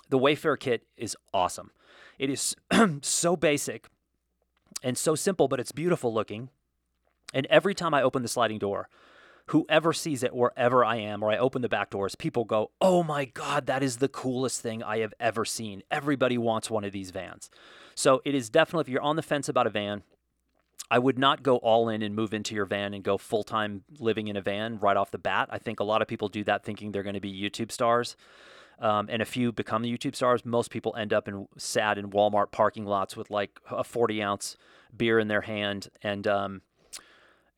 [0.09, 1.71] the Wayfarer kit is awesome.
[2.19, 2.57] It is
[3.03, 3.89] so basic
[4.83, 6.49] and so simple, but it's beautiful looking.
[7.35, 8.89] And every time I open the sliding door,
[9.51, 13.03] whoever sees it wherever I am or I open the back doors, people go, Oh
[13.03, 15.83] my God, that is the coolest thing I have ever seen.
[15.91, 17.51] Everybody wants one of these vans.
[17.95, 20.03] So it is definitely, if you're on the fence about a van,
[20.89, 23.83] I would not go all in and move into your van and go full time
[23.99, 25.49] living in a van right off the bat.
[25.51, 28.17] I think a lot of people do that thinking they're going to be YouTube stars.
[28.79, 30.45] Um, and a few become YouTube stars.
[30.45, 34.57] Most people end up in sad in Walmart parking lots with like a 40 ounce
[34.97, 36.63] beer in their hand and um,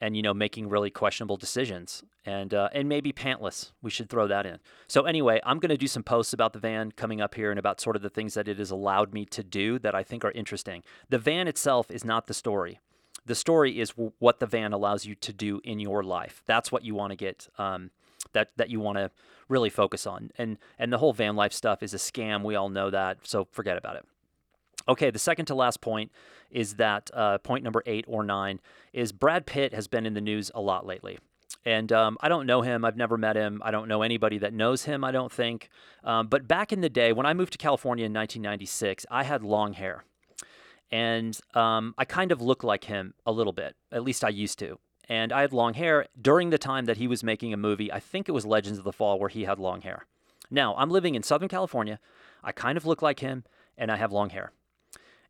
[0.03, 3.71] and you know making really questionable decisions and uh, and maybe pantless.
[3.81, 4.59] We should throw that in.
[4.88, 7.59] So anyway, I'm going to do some posts about the van coming up here and
[7.59, 10.25] about sort of the things that it has allowed me to do that I think
[10.25, 10.83] are interesting.
[11.09, 12.81] The van itself is not the story.
[13.25, 16.43] The story is what the van allows you to do in your life.
[16.45, 17.49] That's what you want to get.
[17.57, 17.93] Um,
[18.33, 19.11] that that you want to
[19.49, 20.33] really focus on.
[20.37, 22.43] And and the whole van life stuff is a scam.
[22.43, 23.19] We all know that.
[23.23, 24.05] So forget about it.
[24.88, 26.11] Okay, the second to last point
[26.51, 28.61] is that uh, point number eight or nine
[28.92, 31.18] is Brad Pitt has been in the news a lot lately.
[31.64, 32.85] And um, I don't know him.
[32.85, 33.62] I've never met him.
[33.64, 35.68] I don't know anybody that knows him, I don't think.
[36.03, 39.42] Um, but back in the day, when I moved to California in 1996, I had
[39.42, 40.05] long hair.
[40.90, 43.77] And um, I kind of look like him a little bit.
[43.92, 44.79] At least I used to.
[45.09, 47.92] And I had long hair during the time that he was making a movie.
[47.92, 50.07] I think it was Legends of the Fall, where he had long hair.
[50.51, 51.99] Now, I'm living in Southern California.
[52.45, 53.45] I kind of look like him,
[53.79, 54.53] and I have long hair.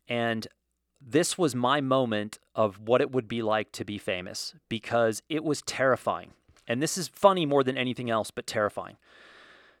[0.07, 0.47] And
[1.01, 5.43] this was my moment of what it would be like to be famous because it
[5.43, 6.31] was terrifying.
[6.67, 8.97] And this is funny more than anything else, but terrifying.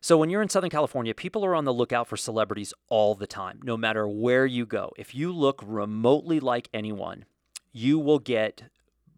[0.01, 3.25] So, when you're in Southern California, people are on the lookout for celebrities all the
[3.25, 4.91] time, no matter where you go.
[4.97, 7.23] If you look remotely like anyone,
[7.71, 8.63] you will get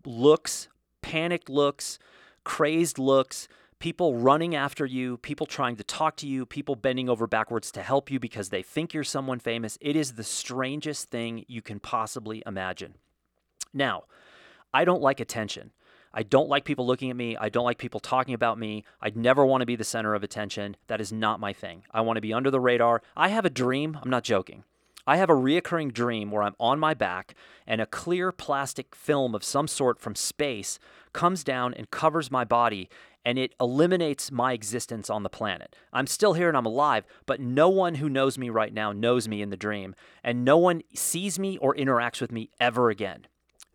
[0.06, 0.68] looks,
[1.02, 1.98] panicked looks,
[2.44, 3.48] crazed looks,
[3.80, 7.82] people running after you, people trying to talk to you, people bending over backwards to
[7.82, 9.78] help you because they think you're someone famous.
[9.82, 12.96] It is the strangest thing you can possibly imagine.
[13.74, 14.04] Now,
[14.74, 15.72] I don't like attention.
[16.14, 17.36] I don't like people looking at me.
[17.36, 18.86] I don't like people talking about me.
[19.02, 20.78] I'd never want to be the center of attention.
[20.88, 21.84] That is not my thing.
[21.92, 23.02] I want to be under the radar.
[23.18, 24.00] I have a dream.
[24.02, 24.64] I'm not joking.
[25.08, 27.36] I have a reoccurring dream where I'm on my back
[27.68, 30.80] and a clear plastic film of some sort from space
[31.14, 32.90] comes down and covers my body
[33.26, 35.76] and it eliminates my existence on the planet.
[35.92, 39.28] I'm still here and I'm alive, but no one who knows me right now knows
[39.28, 43.26] me in the dream, and no one sees me or interacts with me ever again.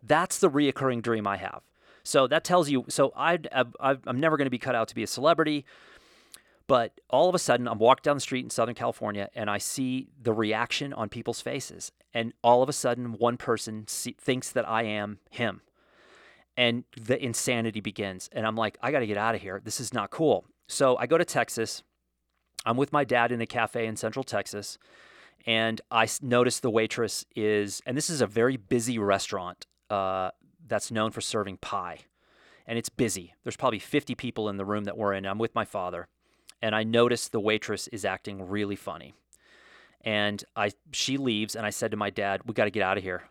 [0.01, 1.61] That's the reoccurring dream I have.
[2.03, 2.85] So that tells you.
[2.87, 3.37] So I,
[3.81, 5.65] I'm never going to be cut out to be a celebrity.
[6.65, 9.57] But all of a sudden, I'm walking down the street in Southern California and I
[9.57, 11.91] see the reaction on people's faces.
[12.13, 15.61] And all of a sudden, one person see, thinks that I am him
[16.57, 18.29] and the insanity begins.
[18.31, 19.61] And I'm like, I got to get out of here.
[19.63, 20.45] This is not cool.
[20.67, 21.83] So I go to Texas.
[22.65, 24.77] I'm with my dad in a cafe in Central Texas,
[25.47, 30.29] and I notice the waitress is, and this is a very busy restaurant uh,
[30.67, 32.01] that's known for serving pie,
[32.67, 33.33] and it's busy.
[33.43, 35.25] There's probably 50 people in the room that we're in.
[35.25, 36.07] I'm with my father,
[36.61, 39.15] and I notice the waitress is acting really funny,
[40.01, 42.97] and I she leaves, and I said to my dad, "We got to get out
[42.97, 43.23] of here."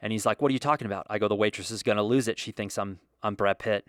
[0.00, 2.02] And he's like, "What are you talking about?" I go, "The waitress is going to
[2.02, 2.38] lose it.
[2.38, 3.86] She thinks I'm I'm Brad Pitt."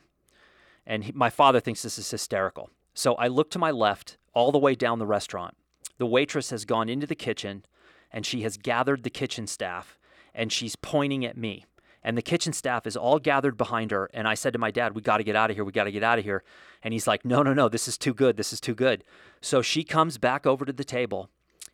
[0.86, 2.70] And he, my father thinks this is hysterical.
[2.94, 5.56] So I look to my left, all the way down the restaurant.
[5.98, 7.65] The waitress has gone into the kitchen,
[8.12, 9.98] and she has gathered the kitchen staff,
[10.34, 11.65] and she's pointing at me.
[12.04, 14.10] And the kitchen staff is all gathered behind her.
[14.13, 15.65] And I said to my dad, "We got to get out of here.
[15.65, 16.44] We got to get out of here."
[16.84, 17.68] And he's like, "No, no, no.
[17.68, 18.38] This is too good.
[18.38, 19.04] This is too good."
[19.41, 21.30] So she comes back over to the table,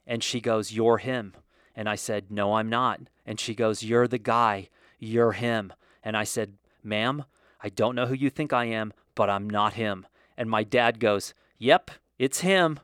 [0.08, 1.34] and she goes, "You're him."
[1.76, 3.02] And I said, No, I'm not.
[3.26, 4.70] And she goes, You're the guy.
[5.00, 5.74] You're him.
[6.04, 6.54] And I said,
[6.84, 7.26] Ma'am,
[7.64, 10.06] I don't know who you think I am, but I'm not him.
[10.38, 12.80] And my dad goes, Yep, it's him.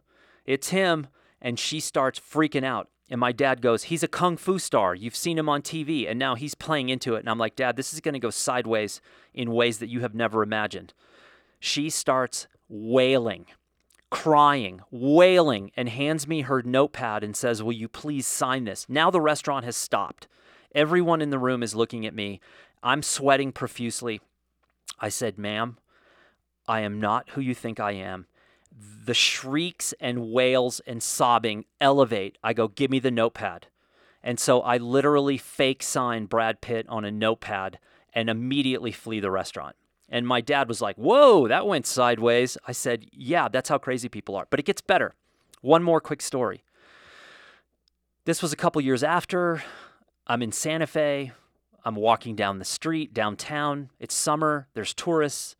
[0.45, 1.07] It's him.
[1.41, 2.89] And she starts freaking out.
[3.09, 4.95] And my dad goes, He's a kung fu star.
[4.95, 6.09] You've seen him on TV.
[6.09, 7.19] And now he's playing into it.
[7.19, 9.01] And I'm like, Dad, this is going to go sideways
[9.33, 10.93] in ways that you have never imagined.
[11.59, 13.47] She starts wailing
[14.09, 18.85] crying, wailing, and hands me her notepad and says, Will you please sign this?
[18.87, 20.27] Now the restaurant has stopped.
[20.73, 22.39] Everyone in the room is looking at me.
[22.83, 24.21] I'm sweating profusely.
[24.99, 25.77] I said, Ma'am,
[26.67, 28.27] I am not who you think I am.
[29.05, 32.37] The shrieks and wails and sobbing elevate.
[32.43, 33.67] I go, Give me the notepad.
[34.23, 37.79] And so I literally fake sign Brad Pitt on a notepad
[38.13, 39.75] and immediately flee the restaurant.
[40.09, 42.57] And my dad was like, Whoa, that went sideways.
[42.67, 44.47] I said, Yeah, that's how crazy people are.
[44.49, 45.13] But it gets better.
[45.61, 46.63] One more quick story.
[48.25, 49.63] This was a couple years after.
[50.25, 51.31] I'm in Santa Fe.
[51.83, 53.89] I'm walking down the street downtown.
[53.99, 54.67] It's summer.
[54.73, 55.55] There's tourists.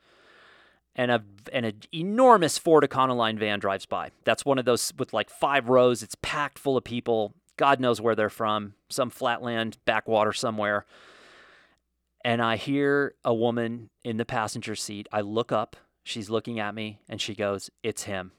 [0.96, 4.10] And a and an enormous Ford Econoline van drives by.
[4.24, 6.02] That's one of those with like five rows.
[6.04, 7.34] It's packed full of people.
[7.56, 8.74] God knows where they're from.
[8.90, 10.86] Some flatland backwater somewhere
[12.24, 15.08] and I hear a woman in the passenger seat.
[15.12, 18.32] I look up, she's looking at me, and she goes, "It's him."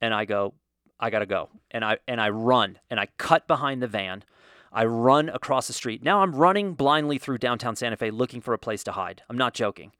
[0.00, 0.54] And I go,
[0.98, 4.24] "I got to go." And I and I run and I cut behind the van.
[4.72, 6.02] I run across the street.
[6.02, 9.22] Now I'm running blindly through downtown Santa Fe looking for a place to hide.
[9.28, 9.92] I'm not joking.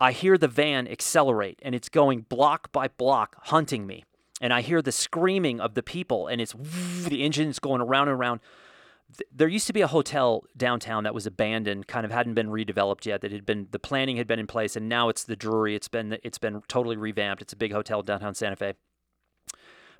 [0.00, 4.04] I hear the van accelerate and it's going block by block hunting me.
[4.40, 6.54] And I hear the screaming of the people and it's
[7.08, 8.40] the engine is going around and around
[9.16, 12.48] th- there used to be a hotel downtown that was abandoned, kind of hadn't been
[12.48, 13.20] redeveloped yet.
[13.20, 15.74] That had been the planning had been in place, and now it's the Drury.
[15.74, 17.42] It's been it's been totally revamped.
[17.42, 18.74] It's a big hotel downtown Santa Fe.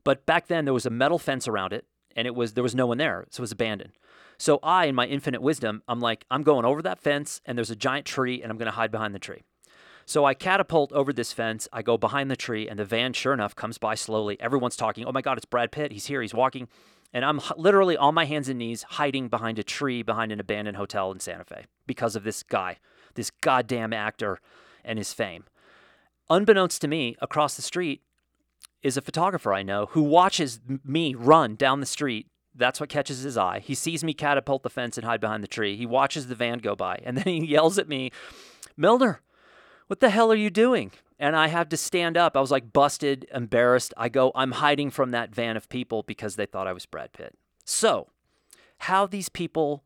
[0.04, 2.74] But back then there was a metal fence around it, and it was there was
[2.74, 3.92] no one there, so it was abandoned.
[4.36, 7.70] So I, in my infinite wisdom, I'm like, I'm going over that fence, and there's
[7.70, 9.42] a giant tree, and I'm going to hide behind the tree.
[10.06, 11.66] So I catapult over this fence.
[11.72, 14.38] I go behind the tree, and the van, sure enough, comes by slowly.
[14.40, 15.04] Everyone's talking.
[15.06, 15.92] Oh my God, it's Brad Pitt.
[15.92, 16.20] He's here.
[16.20, 16.68] He's walking.
[17.14, 20.76] And I'm literally on my hands and knees hiding behind a tree behind an abandoned
[20.76, 22.78] hotel in Santa Fe because of this guy,
[23.14, 24.40] this goddamn actor
[24.84, 25.44] and his fame.
[26.28, 28.02] Unbeknownst to me, across the street
[28.82, 32.26] is a photographer I know who watches me run down the street.
[32.52, 33.60] That's what catches his eye.
[33.60, 35.76] He sees me catapult the fence and hide behind the tree.
[35.76, 38.10] He watches the van go by and then he yells at me,
[38.76, 39.18] Milnor,
[39.86, 40.92] what the hell are you doing?
[41.18, 42.36] and I had to stand up.
[42.36, 43.94] I was like busted, embarrassed.
[43.96, 47.12] I go, I'm hiding from that van of people because they thought I was Brad
[47.12, 47.34] Pitt.
[47.64, 48.08] So,
[48.78, 49.84] how these people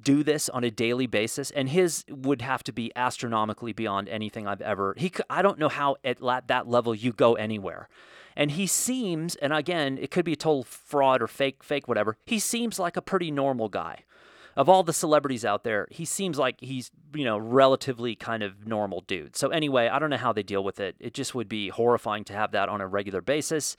[0.00, 4.46] do this on a daily basis, and his would have to be astronomically beyond anything
[4.46, 4.94] I've ever.
[4.96, 7.88] He, I don't know how at that level you go anywhere.
[8.36, 12.16] And he seems, and again, it could be a total fraud or fake, fake, whatever.
[12.26, 14.04] He seems like a pretty normal guy
[14.56, 18.66] of all the celebrities out there, he seems like he's, you know, relatively kind of
[18.66, 19.36] normal dude.
[19.36, 20.96] So anyway, I don't know how they deal with it.
[21.00, 23.76] It just would be horrifying to have that on a regular basis.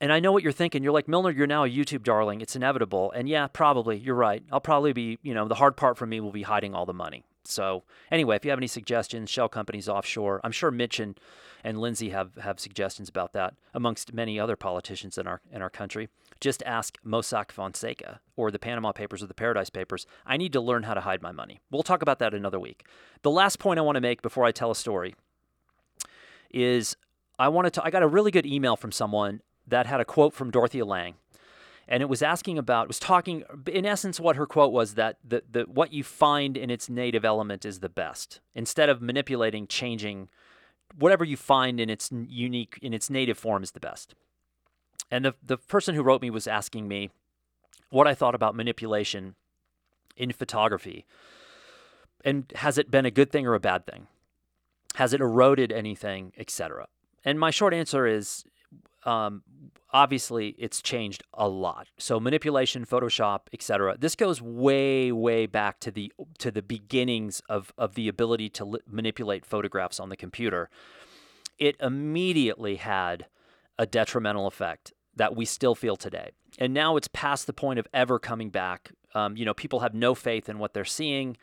[0.00, 0.82] And I know what you're thinking.
[0.82, 2.42] You're like, Milnor, you're now a YouTube darling.
[2.42, 3.12] It's inevitable.
[3.12, 3.96] And yeah, probably.
[3.96, 4.42] You're right.
[4.52, 6.92] I'll probably be, you know, the hard part for me will be hiding all the
[6.92, 7.24] money.
[7.50, 11.18] So anyway, if you have any suggestions, shell companies offshore, I'm sure Mitch and,
[11.64, 15.70] and Lindsay have, have suggestions about that, amongst many other politicians in our in our
[15.70, 16.08] country.
[16.40, 20.06] Just ask Mossack Fonseca or the Panama Papers or the Paradise Papers.
[20.26, 21.60] I need to learn how to hide my money.
[21.70, 22.84] We'll talk about that another week.
[23.22, 25.14] The last point I want to make before I tell a story
[26.50, 26.96] is
[27.38, 30.32] I wanted to I got a really good email from someone that had a quote
[30.32, 31.14] from Dorothea Lange
[31.88, 35.42] and it was asking about was talking in essence what her quote was that the,
[35.50, 38.40] the what you find in its native element is the best.
[38.54, 40.28] Instead of manipulating changing
[40.98, 44.14] whatever you find in its unique in its native form is the best.
[45.10, 47.10] And the the person who wrote me was asking me
[47.90, 49.36] what I thought about manipulation
[50.16, 51.06] in photography.
[52.24, 54.08] And has it been a good thing or a bad thing?
[54.94, 56.88] Has it eroded anything etc
[57.26, 58.44] and my short answer is
[59.04, 59.42] um,
[59.92, 61.88] obviously it's changed a lot.
[61.98, 63.96] So manipulation, Photoshop, etc.
[63.98, 68.64] This goes way, way back to the to the beginnings of of the ability to
[68.64, 70.68] li- manipulate photographs on the computer.
[71.58, 73.26] It immediately had
[73.78, 76.30] a detrimental effect that we still feel today.
[76.58, 78.92] And now it's past the point of ever coming back.
[79.14, 81.36] Um, you know, people have no faith in what they're seeing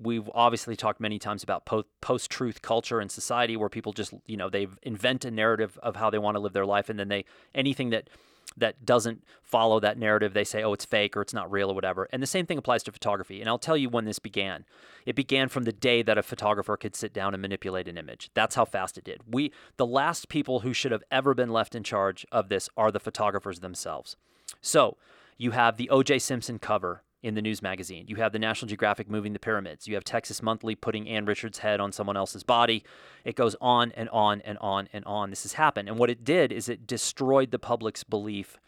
[0.00, 1.68] we've obviously talked many times about
[2.00, 6.10] post-truth culture and society where people just you know they invent a narrative of how
[6.10, 8.08] they want to live their life and then they anything that
[8.56, 11.74] that doesn't follow that narrative they say oh it's fake or it's not real or
[11.74, 12.08] whatever.
[12.12, 13.40] And the same thing applies to photography.
[13.40, 14.64] And i'll tell you when this began.
[15.04, 18.30] It began from the day that a photographer could sit down and manipulate an image.
[18.34, 19.22] That's how fast it did.
[19.26, 22.90] We the last people who should have ever been left in charge of this are
[22.90, 24.16] the photographers themselves.
[24.60, 24.96] So
[25.36, 28.04] you have the oj simpson cover in the news magazine.
[28.06, 29.88] You have the National Geographic moving the pyramids.
[29.88, 32.84] You have Texas Monthly putting Ann Richards' head on someone else's body.
[33.24, 35.30] It goes on and on and on and on.
[35.30, 35.88] This has happened.
[35.88, 38.58] And what it did is it destroyed the public's belief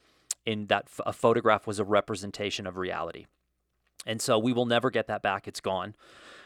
[0.44, 3.26] in that a photograph was a representation of reality.
[4.06, 5.46] And so we will never get that back.
[5.46, 5.94] It's gone.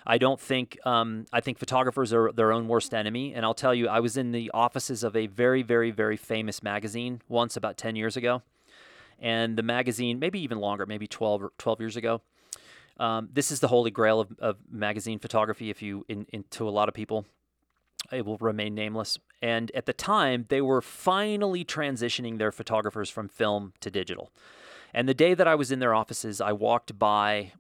[0.07, 3.33] I don't think um, I think photographers are their own worst enemy.
[3.33, 6.63] And I'll tell you, I was in the offices of a very, very, very famous
[6.63, 8.43] magazine once about 10 years ago
[9.25, 12.21] and the magazine, maybe even longer, maybe 12 12 years ago.
[13.01, 15.71] Um, this is the holy grail of, of magazine photography.
[15.71, 17.25] If you, in, in, to a lot of people,
[18.13, 19.19] it will remain nameless.
[19.43, 24.31] And at the time, they were finally transitioning their photographers from film to digital.
[24.93, 27.53] And the day that I was in their offices, I walked by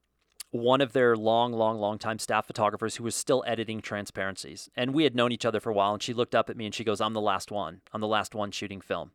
[0.50, 4.68] one of their long, long, long time staff photographers who was still editing transparencies.
[4.77, 5.94] And we had known each other for a while.
[5.94, 7.81] And she looked up at me and she goes, I'm the last one.
[7.92, 9.11] I'm the last one shooting film.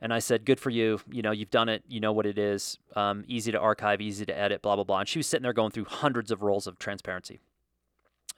[0.00, 1.00] And I said, "Good for you.
[1.10, 1.82] You know, you've done it.
[1.88, 2.78] You know what it is.
[2.94, 5.52] Um, easy to archive, easy to edit, blah blah blah." And she was sitting there
[5.52, 7.40] going through hundreds of rolls of transparency.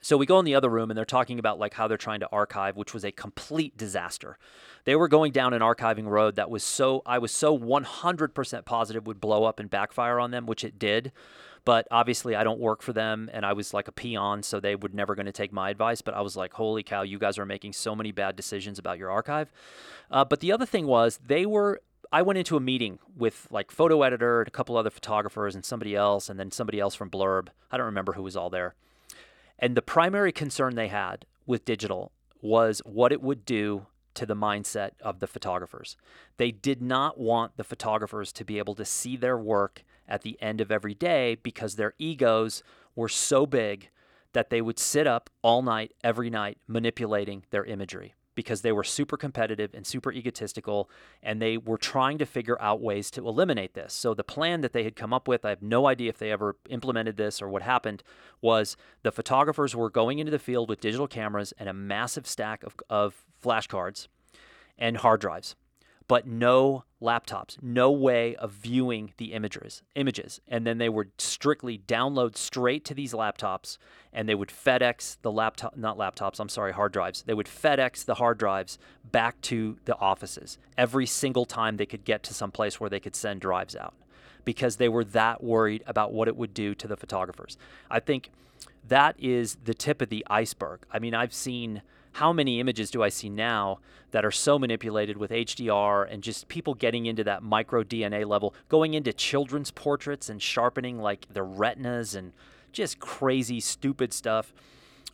[0.01, 2.21] So we go in the other room and they're talking about like how they're trying
[2.21, 4.39] to archive, which was a complete disaster.
[4.85, 9.07] They were going down an archiving road that was so I was so 100% positive
[9.07, 11.11] would blow up and backfire on them, which it did.
[11.69, 14.75] But obviously, I don't work for them, and I was like a peon, so they
[14.75, 16.01] were never going to take my advice.
[16.01, 18.97] But I was like, holy cow, you guys are making so many bad decisions about
[18.97, 19.53] your archive.
[20.11, 23.71] Uh, but the other thing was, they were I went into a meeting with like
[23.71, 27.11] photo editor and a couple other photographers and somebody else, and then somebody else from
[27.11, 27.49] Blurb.
[27.71, 28.75] I don't remember who was all there.
[29.59, 34.35] And the primary concern they had with digital was what it would do to the
[34.35, 35.99] mindset of the photographers.
[36.39, 40.41] They did not want the photographers to be able to see their work at the
[40.41, 42.63] end of every day because their egos
[42.95, 43.91] were so big
[44.33, 48.85] that they would sit up all night, every night, manipulating their imagery because they were
[48.85, 50.89] super competitive and super egotistical
[51.25, 53.93] and they were trying to figure out ways to eliminate this.
[53.93, 56.31] So the plan that they had come up with, I have no idea if they
[56.31, 58.05] ever implemented this or what happened,
[58.41, 62.63] was the photographers were going into the field with digital cameras and a massive stack
[62.63, 64.07] of, of flashcards
[64.79, 65.57] and hard drives
[66.09, 69.83] but no laptops, no way of viewing the images.
[69.95, 73.79] Images, and then they would strictly download straight to these laptops,
[74.13, 76.41] and they would FedEx the laptop, not laptops.
[76.41, 77.23] I'm sorry, hard drives.
[77.23, 82.05] They would FedEx the hard drives back to the offices every single time they could
[82.05, 83.95] get to some place where they could send drives out,
[84.45, 87.57] because they were that worried about what it would do to the photographers.
[87.91, 88.31] I think
[88.89, 90.81] that is the tip of the iceberg.
[90.91, 91.83] I mean, I've seen
[92.13, 93.79] how many images do I see now
[94.11, 98.55] that are so manipulated with HDR and just people getting into that micro DNA level,
[98.69, 102.33] going into children's portraits and sharpening like their retinas and
[102.73, 104.53] just crazy, stupid stuff.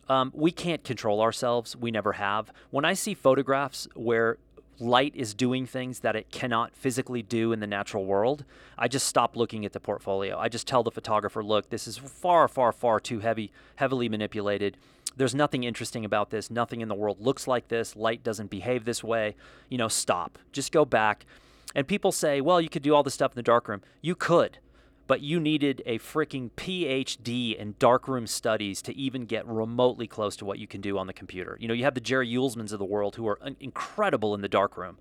[0.07, 1.75] Um, we can't control ourselves.
[1.75, 2.51] We never have.
[2.69, 4.37] When I see photographs where
[4.79, 8.43] light is doing things that it cannot physically do in the natural world,
[8.77, 10.37] I just stop looking at the portfolio.
[10.37, 14.77] I just tell the photographer, look, this is far, far, far too heavy, heavily manipulated.
[15.17, 16.51] There's nothing interesting about this.
[16.51, 17.95] Nothing in the world looks like this.
[17.95, 19.35] Light doesn't behave this way.
[19.69, 20.37] You know, stop.
[20.51, 21.25] Just go back.
[21.73, 23.81] And people say, well, you could do all this stuff in the darkroom.
[24.01, 24.59] You could
[25.07, 30.45] but you needed a freaking PhD in darkroom studies to even get remotely close to
[30.45, 31.57] what you can do on the computer.
[31.59, 34.49] You know, you have the Jerry Uelsmans of the world who are incredible in the
[34.49, 34.97] darkroom,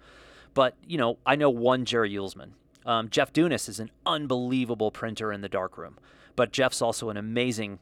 [0.53, 2.51] but you know, I know one Jerry Uelsman.
[2.85, 5.99] Um, Jeff Dunas is an unbelievable printer in the darkroom,
[6.37, 7.79] but Jeff's also an amazing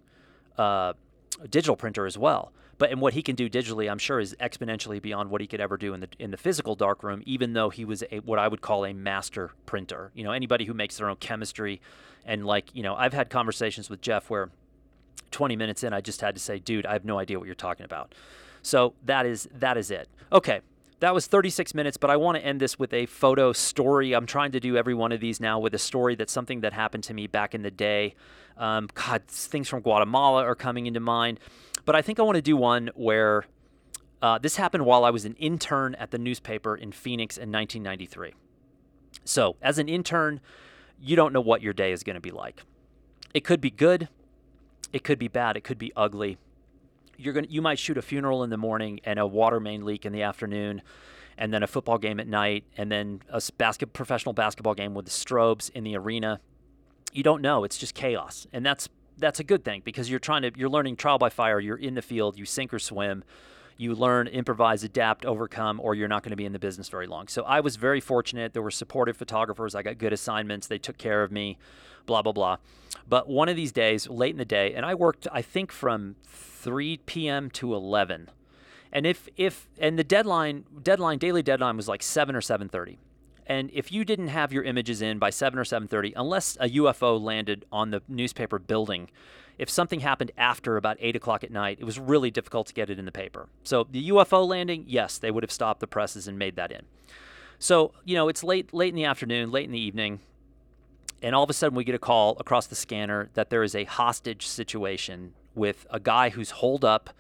[0.57, 0.93] uh,
[1.49, 2.53] digital printer as well.
[2.79, 5.61] But and what he can do digitally, I'm sure, is exponentially beyond what he could
[5.61, 7.23] ever do in the in the physical darkroom.
[7.27, 10.11] Even though he was a what I would call a master printer.
[10.15, 11.81] You know, anybody who makes their own chemistry,
[12.25, 14.51] and like you know, I've had conversations with Jeff where
[15.31, 17.55] 20 minutes in, I just had to say, dude, I have no idea what you're
[17.55, 18.15] talking about.
[18.63, 20.09] So that is that is it.
[20.33, 20.61] Okay,
[21.03, 24.13] that was 36 minutes, but I want to end this with a photo story.
[24.13, 26.73] I'm trying to do every one of these now with a story that's something that
[26.73, 28.15] happened to me back in the day.
[28.57, 31.41] Um, God, things from Guatemala are coming into mind.
[31.85, 33.47] But I think I want to do one where
[34.23, 38.35] uh, this happened while I was an intern at the newspaper in Phoenix in 1993.
[39.25, 40.41] So, as an intern,
[41.01, 42.63] you don't know what your day is going to be like.
[43.35, 44.09] It could be good,
[44.93, 46.39] it could be bad, it could be ugly
[47.25, 49.85] you're going to you might shoot a funeral in the morning and a water main
[49.85, 50.83] leak in the afternoon
[51.39, 55.07] and then a football game at night and then a basket professional basketball game with
[55.07, 56.41] the strobes in the arena.
[57.13, 57.65] You don't know.
[57.65, 58.47] It's just chaos.
[58.53, 61.61] And that's that's a good thing because you're trying to you're learning trial by fire.
[61.61, 62.39] You're in the field.
[62.39, 63.25] You sink or swim.
[63.77, 67.07] You learn improvise adapt overcome or you're not going to be in the business very
[67.07, 67.29] long.
[67.29, 68.53] So i was very fortunate.
[68.53, 69.75] There were supportive photographers.
[69.75, 70.67] I got good assignments.
[70.67, 71.59] They took care of me
[72.07, 72.57] blah blah blah.
[73.09, 76.17] But one of these days late in the day and i worked i think from
[76.63, 77.51] 3 p.m.
[77.51, 78.31] to 11.
[78.93, 82.99] And if if and the deadline deadline daily deadline was like 7 or 7:30.
[83.47, 87.21] And if you didn't have your images in by 7 or 7:30, unless a UFO
[87.21, 89.11] landed on the newspaper building,
[89.59, 92.91] if something happened after about 8 o'clock at night, it was really difficult to get
[92.91, 93.49] it in the paper.
[93.65, 96.83] So the UFO landing, yes, they would have stopped the presses and made that in.
[97.59, 100.21] So you know it's late late in the afternoon, late in the evening
[101.23, 103.75] and all of a sudden we get a call across the scanner that there is
[103.75, 107.11] a hostage situation with a guy who's holed up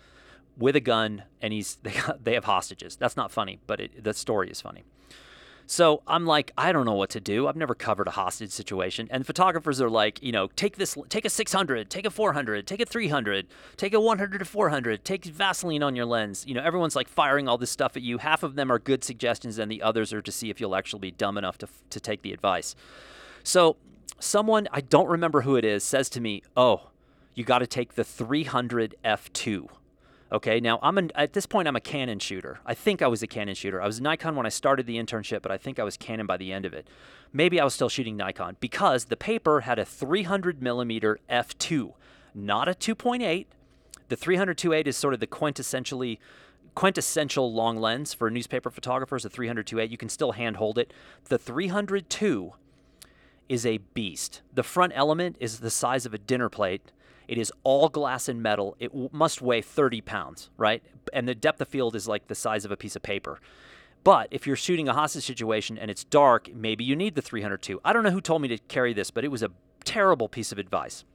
[0.57, 2.97] with a gun and he's they, they have hostages.
[2.97, 4.85] That's not funny, but it, the story is funny.
[5.67, 7.47] So I'm like, I don't know what to do.
[7.47, 9.09] I've never covered a hostage situation.
[9.11, 12.81] And photographers are like, you know, take this, take a 600, take a 400, take
[12.81, 16.45] a 300, take a 100 to 400, take Vaseline on your lens.
[16.47, 18.19] You know, everyone's like firing all this stuff at you.
[18.19, 21.01] Half of them are good suggestions, and the others are to see if you'll actually
[21.01, 22.75] be dumb enough to, to take the advice.
[23.43, 23.77] So
[24.19, 26.91] someone, I don't remember who it is, says to me, oh,
[27.35, 29.69] you got to take the 300 f2.
[30.33, 32.61] Okay, now I'm an, at this point I'm a Canon shooter.
[32.65, 33.83] I think I was a Canon shooter.
[33.83, 36.39] I was Nikon when I started the internship, but I think I was Canon by
[36.39, 36.89] the end of it.
[37.35, 41.93] Maybe I was still shooting Nikon because the paper had a 300 millimeter f2,
[42.35, 43.47] not a 2.8.
[44.09, 46.19] The 300 2.8 is sort of the quintessentially
[46.75, 49.27] quintessential long lens for newspaper photographers.
[49.27, 50.95] A 300 2.8 you can still hand hold it.
[51.27, 52.53] The 302
[53.51, 54.41] is a beast.
[54.55, 56.91] The front element is the size of a dinner plate
[57.33, 58.77] it is all glass and metal.
[58.79, 60.83] It w- must weigh 30 pounds, right?
[61.15, 63.41] And the depth of field is like the size of a piece of paper.
[64.05, 67.81] But if you're shooting a hostage situation and it's dark, maybe you need the 302.
[67.87, 69.49] I don't know who told me to carry this, but it was a
[69.83, 71.07] terrible piece of advice.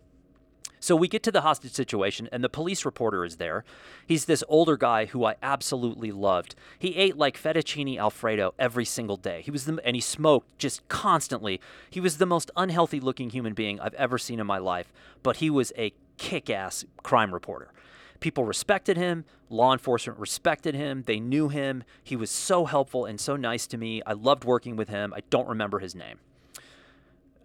[0.80, 3.64] So we get to the hostage situation, and the police reporter is there.
[4.06, 6.56] He's this older guy who I absolutely loved.
[6.78, 9.42] He ate like fettuccine alfredo every single day.
[9.42, 11.60] He was the, and he smoked just constantly.
[11.90, 14.94] He was the most unhealthy looking human being I've ever seen in my life,
[15.24, 17.72] but he was a kick ass crime reporter.
[18.20, 19.26] People respected him.
[19.50, 21.04] Law enforcement respected him.
[21.06, 21.84] They knew him.
[22.04, 24.02] He was so helpful and so nice to me.
[24.06, 25.14] I loved working with him.
[25.16, 26.20] I don't remember his name.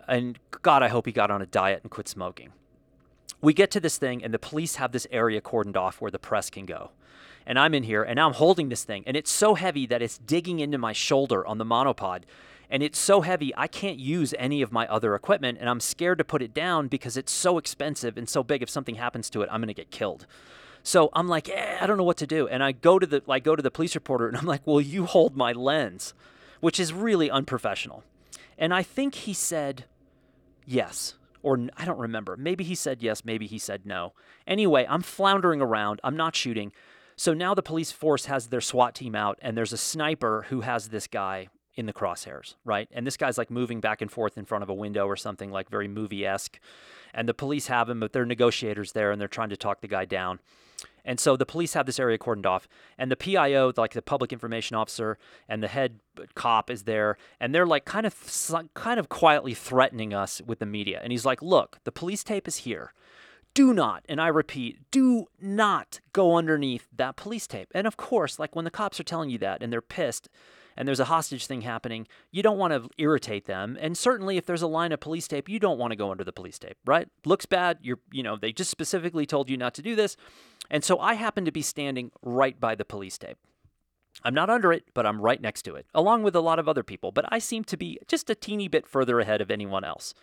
[0.08, 2.52] And God, I hope he got on a diet and quit smoking.
[3.40, 6.18] We get to this thing, and the police have this area cordoned off where the
[6.18, 6.90] press can go.
[7.44, 10.18] And I'm in here, and I'm holding this thing, and it's so heavy that it's
[10.18, 12.22] digging into my shoulder on the monopod.
[12.72, 16.16] And it's so heavy, I can't use any of my other equipment, and I'm scared
[16.16, 18.62] to put it down because it's so expensive and so big.
[18.62, 20.26] If something happens to it, I'm going to get killed.
[20.82, 22.48] So I'm like, eh, I don't know what to do.
[22.48, 24.80] And I go to the I go to the police reporter and I'm like, "Will
[24.80, 26.14] you hold my lens,"
[26.60, 28.04] which is really unprofessional.
[28.56, 29.84] And I think he said
[30.64, 32.38] yes or I don't remember.
[32.38, 34.14] Maybe he said yes, maybe he said no.
[34.46, 36.00] Anyway, I'm floundering around.
[36.02, 36.72] I'm not shooting.
[37.16, 40.62] So now the police force has their SWAT team out and there's a sniper who
[40.62, 42.88] has this guy in the crosshairs, right?
[42.92, 45.50] And this guy's like moving back and forth in front of a window or something
[45.50, 46.58] like very movie esque.
[47.14, 49.88] And the police have him, but they're negotiators there and they're trying to talk the
[49.88, 50.40] guy down.
[51.04, 54.32] And so the police have this area cordoned off, and the PIO, like the public
[54.32, 55.18] information officer,
[55.48, 55.98] and the head
[56.34, 58.14] cop is there, and they're like kind of
[58.74, 61.00] kind of quietly threatening us with the media.
[61.02, 62.92] And he's like, "Look, the police tape is here.
[63.54, 68.38] Do not, and I repeat, do not go underneath that police tape." And of course,
[68.38, 70.28] like when the cops are telling you that and they're pissed,
[70.76, 73.76] and there's a hostage thing happening, you don't want to irritate them.
[73.80, 76.24] And certainly if there's a line of police tape, you don't want to go under
[76.24, 77.08] the police tape, right?
[77.24, 77.78] Looks bad.
[77.82, 80.16] You're, you know, they just specifically told you not to do this.
[80.70, 83.38] And so I happen to be standing right by the police tape.
[84.24, 86.68] I'm not under it, but I'm right next to it, along with a lot of
[86.68, 87.12] other people.
[87.12, 90.14] But I seem to be just a teeny bit further ahead of anyone else.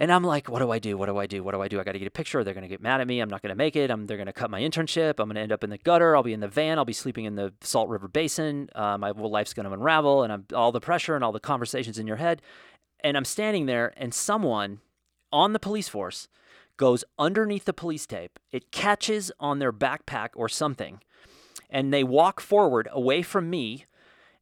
[0.00, 0.96] And I'm like, what do I do?
[0.96, 1.44] What do I do?
[1.44, 1.78] What do I do?
[1.78, 2.42] I got to get a picture.
[2.42, 3.20] They're going to get mad at me.
[3.20, 3.90] I'm not going to make it.
[3.90, 5.20] I'm, they're going to cut my internship.
[5.20, 6.16] I'm going to end up in the gutter.
[6.16, 6.78] I'll be in the van.
[6.78, 8.70] I'll be sleeping in the Salt River Basin.
[8.74, 10.22] Uh, my whole life's going to unravel.
[10.22, 12.40] And I'm, all the pressure and all the conversations in your head.
[13.04, 14.80] And I'm standing there, and someone
[15.30, 16.28] on the police force
[16.78, 18.38] goes underneath the police tape.
[18.52, 21.00] It catches on their backpack or something.
[21.68, 23.84] And they walk forward away from me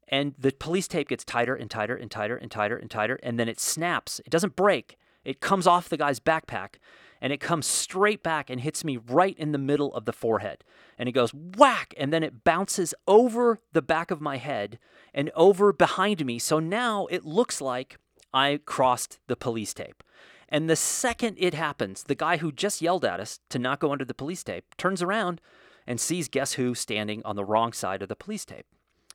[0.07, 3.39] and the police tape gets tighter and tighter and tighter and tighter and tighter and
[3.39, 4.97] then it snaps it doesn't break
[5.29, 6.76] it comes off the guy's backpack
[7.20, 10.64] and it comes straight back and hits me right in the middle of the forehead.
[10.97, 14.79] And it goes whack, and then it bounces over the back of my head
[15.12, 16.39] and over behind me.
[16.39, 17.99] So now it looks like
[18.33, 20.03] I crossed the police tape.
[20.49, 23.93] And the second it happens, the guy who just yelled at us to not go
[23.93, 25.43] under the police tape turns around
[25.87, 28.66] and sees guess who standing on the wrong side of the police tape.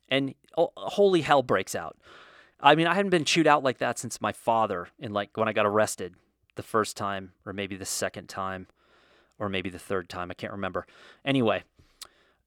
[0.08, 1.96] And oh, holy hell breaks out.
[2.64, 5.48] I mean, I hadn't been chewed out like that since my father, in like when
[5.48, 6.14] I got arrested
[6.56, 8.68] the first time, or maybe the second time,
[9.38, 10.30] or maybe the third time.
[10.30, 10.86] I can't remember.
[11.26, 11.64] Anyway,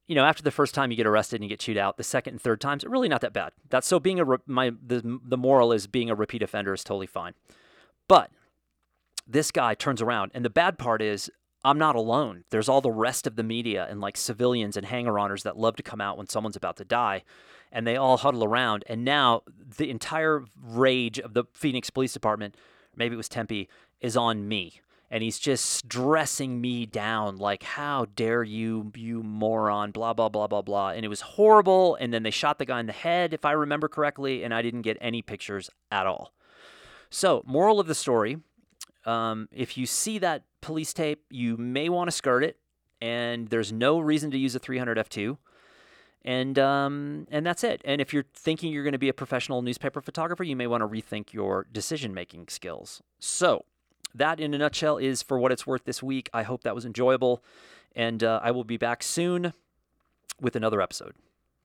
[0.07, 2.03] you know, after the first time you get arrested and you get chewed out, the
[2.03, 3.51] second and third times, are really not that bad.
[3.69, 6.83] That's so being a re- my the the moral is being a repeat offender is
[6.83, 7.33] totally fine.
[8.07, 8.31] But
[9.27, 11.29] this guy turns around, and the bad part is
[11.67, 12.45] I'm not alone.
[12.49, 15.75] There's all the rest of the media and like civilians and hanger oners that love
[15.75, 17.23] to come out when someone's about to die
[17.73, 18.85] and they all huddle around.
[18.87, 19.41] And now
[19.77, 22.55] the entire rage of the Phoenix Police Department,
[22.95, 23.67] maybe it was Tempe,
[23.99, 24.79] is on me.
[25.11, 30.47] And he's just dressing me down, like, how dare you, you moron, blah, blah, blah,
[30.47, 30.89] blah, blah.
[30.89, 31.95] And it was horrible.
[31.95, 34.61] And then they shot the guy in the head, if I remember correctly, and I
[34.61, 36.33] didn't get any pictures at all.
[37.09, 38.37] So, moral of the story
[39.07, 42.57] um, if you see that police tape, you may want to skirt it,
[43.01, 45.37] and there's no reason to use a 300 f2
[46.27, 47.81] and um, and that's it.
[47.85, 50.81] And if you're thinking you're going to be a professional newspaper photographer, you may want
[50.81, 53.01] to rethink your decision making skills.
[53.17, 53.63] So
[54.13, 56.29] that, in a nutshell, is for what it's worth this week.
[56.33, 57.43] I hope that was enjoyable,
[57.95, 59.53] and uh, I will be back soon
[60.41, 61.13] with another episode.